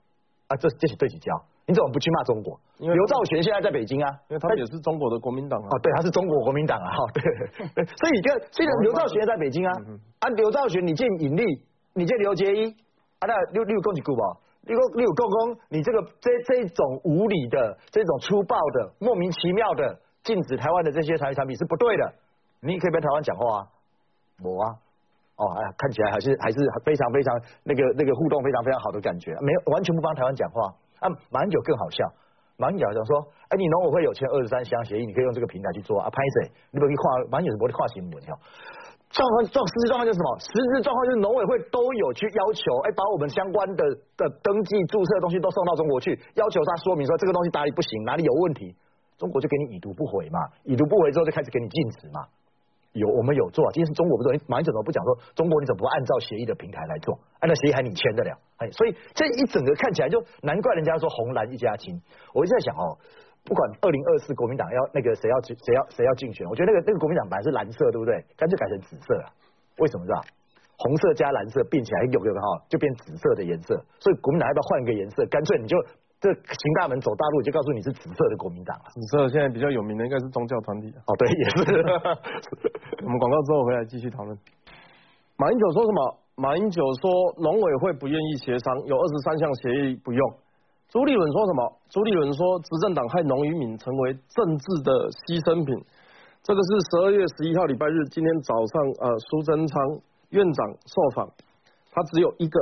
[0.47, 1.31] 啊，这这是对几交？
[1.67, 2.59] 你怎么不去骂中国？
[2.79, 5.69] 刘兆玄现在在北京啊，因为他也是中国的国民党啊。
[5.71, 6.89] 哦，对，他是中国国民党啊。
[6.89, 7.23] 哈，对。
[7.85, 9.73] 所以，就虽然刘兆玄在北京啊，
[10.21, 11.43] 啊，刘兆玄你见尹力，
[11.93, 12.71] 你见刘杰一，
[13.19, 14.23] 啊，那六六公几股吧？
[14.75, 22.13] 六六公公，你这个这这种无理的、这种粗暴的、莫名其妙的禁止台湾的这些产产品是不对的。
[22.61, 23.67] 你可以跟台湾讲话啊，
[24.43, 24.75] 我啊，
[25.37, 30.75] 哦，哎呀，看起来还是还是非常非常那个那个互动非常非常好的感觉，没有完全不帮台湾讲话。
[31.01, 32.05] 啊，马英九更好笑，
[32.57, 36.51] 马英九讲说，哎，你农委会有签二十三项协议，你可以用这个平台去做啊，拍谁？
[36.73, 38.35] 你不可以跨，马英九是不会跨新闻哦。
[39.11, 40.29] 状况状实质状况就是什么？
[40.39, 43.83] 实质状况就是农委会都有去要求，哎，把我们相关的
[44.17, 48.77] 的登记注册的东西都送到中国去，要求他说明说这个东西哪里不行，哪里有问题，
[49.17, 52.27] 中国就给你已读不回嘛，已读不回之后就开始给你禁止嘛。
[52.93, 57.19] 有我们有做，今天是中国不做，你马英九怎么不讲说中国你怎么不按照协议的平台来做？
[57.39, 58.37] 按照协议还你签得了？
[58.57, 62.01] 哎，所以这一整个看起来就难怪人家说红蓝一家亲。
[62.33, 62.97] 我一直在想哦，
[63.49, 68.13] 不管二零二四国民党要那个谁要谁要谁要竞选，我觉得那个那个国民党本来是蓝色对不对？
[68.37, 69.33] 干脆改成紫色了，
[69.79, 70.21] 为什么知道？
[70.77, 75.25] 红色加蓝色并起来有有个哈就变紫色的颜色，所以国民党要不要换一个颜色？
[75.27, 75.77] 干脆你就。
[76.21, 78.91] 这行大门走大路，就告诉你是紫色的国民党了。
[78.91, 80.93] 紫色现在比较有名的应该是宗教团体。
[81.07, 81.81] 哦，对，也是。
[83.07, 84.37] 我们广告之后回来继续讨论。
[85.37, 86.19] 马英九说什么？
[86.35, 90.35] 马英九说农委会不愿意协商，有二十三项协议不用。
[90.89, 91.73] 朱立伦说什么？
[91.91, 95.77] 朱立伦说执政党害农渔民成为政治的牺牲品。
[96.43, 98.73] 这个是十二月十一号礼拜日，今天早上
[99.05, 99.77] 呃苏贞昌
[100.31, 101.29] 院长受访，
[101.93, 102.57] 他只有一个，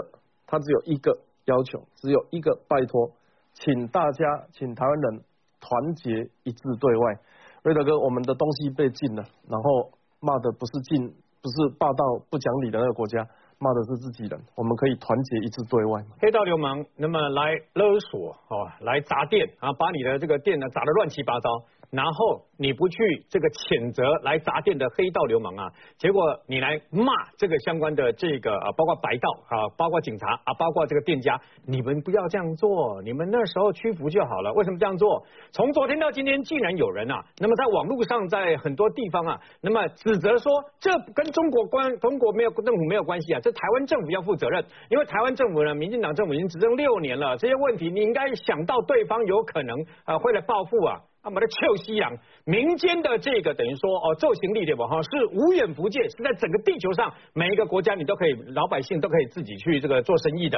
[0.44, 3.12] 他只有一个要求，只有一个拜托。
[3.54, 5.22] 请大家，请台湾人
[5.60, 6.10] 团结
[6.42, 7.14] 一致对外。
[7.62, 13.22] 瑞德哥，我们的东西被禁了，然后骂的不是禁，不是霸道不讲理的那个国家，
[13.58, 14.40] 骂的是自己人。
[14.54, 16.02] 我们可以团结一致对外。
[16.20, 21.48] 黑道流氓那么来勒索，哦，来砸店啊，把你的这个店呢砸得乱七八糟。
[21.90, 22.96] 然后你不去
[23.28, 34.52] 这个谴责来砸店的黑道流氓啊，结果你来骂这个相关的这个啊，包括白道啊，包括警察啊，包括这个店家，你们不要这样做，你们那时候屈服就好了。
[34.54, 35.24] 为什么这样做？
[35.52, 51.00] 从昨天到今天，竟然有人啊，那么在网络上，在很多地方啊，那么指责说这跟中国关中国没有政府没有关系啊，这台湾政府要负责任，因为台湾政府呢，民进党政府已经执政六年了，这些问题你应该想到对方有可能啊会来报复啊。
[51.26, 54.86] 那么的臭西洋，民间的这个等于说哦，做行李对吧？
[54.86, 60.56] 哈，是无远不届，是在整个地球上每一个国家你都可以，老百姓都可以自己去这个做生意的。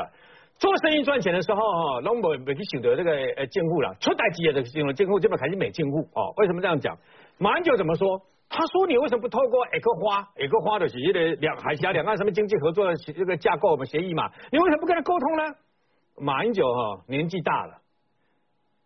[0.59, 6.35] 做生意赚钱的时候哈，拢没没去选择这个呃进户了，出代机的这个进户，基本开始没进户哦。
[6.37, 6.95] 为什么这样讲？
[7.39, 8.21] 马英九怎么说？
[8.51, 14.31] 他说你为什么不透过一个花一个花的协议的两海峡两岸什么经济合作的这个架构我们协议嘛？
[14.53, 15.45] 你为什么不跟他沟通呢？
[16.21, 17.79] 马英九哈年纪大了。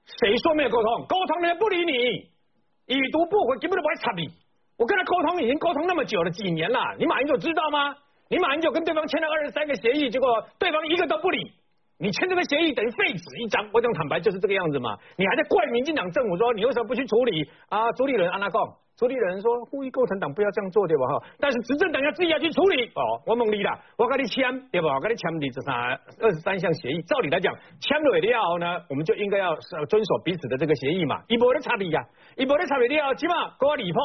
[0.07, 1.07] 谁说没有沟通？
[1.07, 4.29] 沟通人家不理你，已读不回，根本都不会睬你。
[4.77, 7.95] 我跟他沟通已经沟通那么久了，几年了，你马英九知道吗？
[8.29, 11.53] 你马英九跟对方签了二十三个协议，结果对方一个都不理。
[11.99, 14.99] 你签这个协议等于废纸一张，我讲坦白就是这个样子嘛。
[15.17, 17.93] 你还在怪民进党政府说你为什么不去处理啊？
[17.93, 18.61] 朱立伦安拉贡。
[18.99, 21.25] 处理人说呼吁构成党不要这样做对吧哈？
[21.41, 23.21] 但是执政党要自己要去处理哦。
[23.27, 24.95] 我蒙你啦，我跟你签对吧？
[24.95, 25.75] 我跟你签你这三
[26.21, 29.57] 二十三项协议，照理来讲签了了后呢，我们就应该要
[29.89, 31.23] 遵守彼此的这个协议嘛。
[31.29, 32.05] 一波的差别呀，
[32.37, 34.01] 一波的差别了，起码给我理破。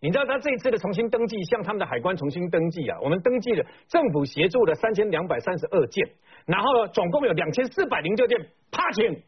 [0.00, 6.04] 你知道他这一次的重新登记，向他们的海关重新登记啊，我们登记了政府协助的三千两百三十二件，
[6.46, 8.36] 然后总共有两千四百零六件
[8.72, 9.22] 怕请，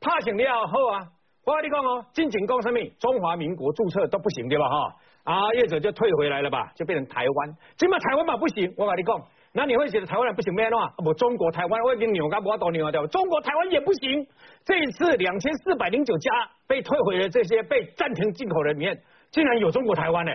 [0.00, 1.12] 怕请了后啊。
[1.48, 4.96] 我跟你讲哦，进警告上面中华民国注册都不行对吧哈？
[5.24, 7.56] 啊，业者就退回来了吧，就变成台湾。
[7.78, 9.18] 起码台湾嘛不行，我跟你讲，
[9.54, 10.92] 那你会觉得台湾人不行咩话？
[10.98, 14.26] 不，中国台湾我已经扭干不多扭啊掉，中国台湾也不行。
[14.66, 16.30] 这一次两千四百零九家
[16.66, 20.32] 被退回的这些被暂停进口的里面，竟然有中国台湾呢。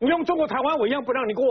[0.00, 1.46] 你用中国台湾我一样不让你过。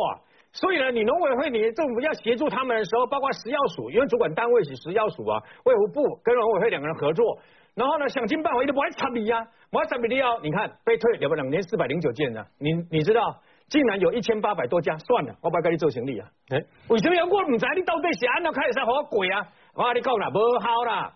[0.52, 7.40] 所以呢，你农委会你政府要协助他们的时候，包括食药署，因为主管单位是食药署啊，卫福部跟农委会两个人合作。
[7.82, 10.40] 然后呢，想尽办法，一直不爱插你呀，不爱插你要。
[10.42, 13.36] 你看被退了不两千四百零九件呢，你你知道，
[13.70, 16.28] 竟然有一千八百多家，算了，我不跟你做行李啊。
[16.54, 19.48] 哎，为什么要我唔知你到底是安怎开始使好鬼啊？
[19.74, 21.12] 我跟你讲啦，无好啦，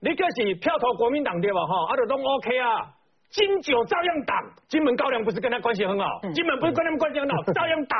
[0.00, 1.64] 你可是票投国民党对吧？
[1.64, 2.92] 哈，啊，就都 OK 啊。
[3.30, 4.36] 金九照样挡，
[4.68, 7.98] 金门高粱不是跟他关系很好，金门不是跟他们关系很好， 照样挡。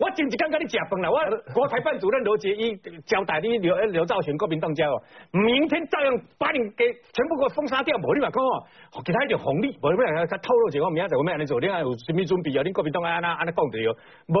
[0.00, 1.20] 我今日刚刚你讲崩了，我
[1.52, 2.74] 国台办主任罗杰一
[3.04, 4.96] 交代你刘刘兆玄国民党家哦，
[5.30, 8.64] 明天照样把你给全部给我封杀掉，无你嘛讲哦，
[9.04, 12.62] 给他一点红利，无你嘛他透露一个明仔载我们安尼做，你看有什么准备啊？
[12.64, 14.36] 你国民党安那安那讲的哟，无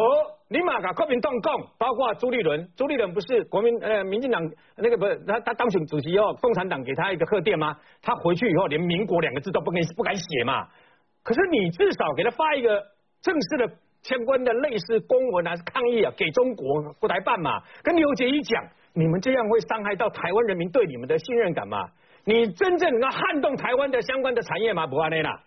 [0.48, 4.40] 你嘛甲国民党讲，包括朱立伦，朱立伦不是国民呃民进党
[4.78, 7.76] 那个不是他他当选主席后，共产党给他一个贺电吗？
[8.00, 10.66] 他回去以后连民国两个字都不敢不敢写嘛，
[11.22, 12.82] 可是你至少给他发一个
[13.20, 13.74] 正式的。
[14.02, 17.62] 相关的类似公文还是抗议啊，给中国不台办嘛？
[17.82, 21.78] 跟刘杰一讲，你们这样会伤害到台湾人民对你们的信任感嘛？
[22.24, 24.86] 你真正能够撼动台湾的相关的产业吗？
[24.86, 25.40] 不安内啦，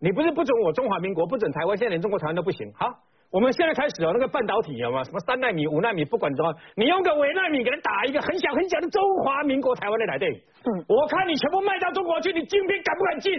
[0.00, 2.72] 你不是不准我中华民国，不准台湾，现在连中国台湾都不行。
[2.74, 2.88] 好，
[3.30, 5.02] 我们现在开始哦，那个半导体有吗？
[5.04, 13.32] 什么三纳米、五纳米，不管怎么，你用个微纳米给他打一个很小很小的中华民国台湾的来电，嗯，我看你全部卖到中国去，你晶片敢不敢进？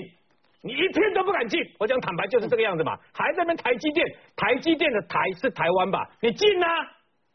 [0.66, 4.04] 你一天都不敢进，我讲坦白就是这个样子嘛，还在那台积电，
[4.36, 6.00] 台积电的台是台湾吧？
[6.22, 6.68] 你进啊，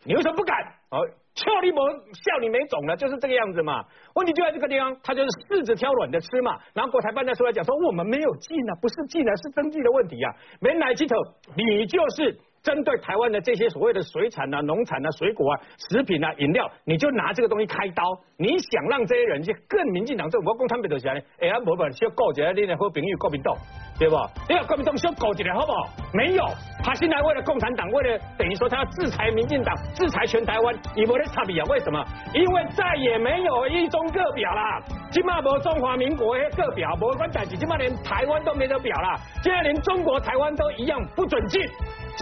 [0.05, 0.59] 你为什么不敢？
[0.91, 0.99] 哦，
[1.37, 1.79] 俏你没
[2.13, 3.85] 笑你没种了，就是这个样子嘛。
[4.17, 6.59] 问题就在这个地方，他就是柿子挑软的吃嘛。
[6.75, 10.35] 然后国台办再出来讲说，我们没有进啊，不是进啊，是登记的问题啊。
[10.61, 11.15] 没来几头，
[11.55, 12.37] 你就是。
[12.63, 18.03] 针对台湾的这些所谓的水产啊、农产啊、水果啊、食品啊、饮料，你就拿这个东西开刀。
[18.37, 23.55] 你想让这些人去更民进党政府，共产党都是安尼，哎呀，无办，需要搞一下你的好朋友国民党，
[23.99, 24.17] 对不？
[24.49, 25.89] 你要国民党需要搞一下好不好？
[26.13, 26.45] 没有，
[26.83, 31.65] 他现在为了共产党，为了等于说他要制裁民进党、制裁全台湾，你没得差别啊？
[31.69, 32.03] 为什么？
[32.35, 41.61] 因为再也没有一中各表啦，起码无中华民国各表，无关代志，起码连台湾都没得表啦，现在连中国台湾都一样不准进。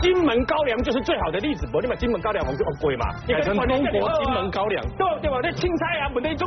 [0.03, 3.07] 金门高粱就是最好的例子，不，你把金门高粱，我就贵嘛。
[3.27, 5.41] 改成中国金门高粱，对对吧？
[5.43, 6.37] 那青菜啊，本地种。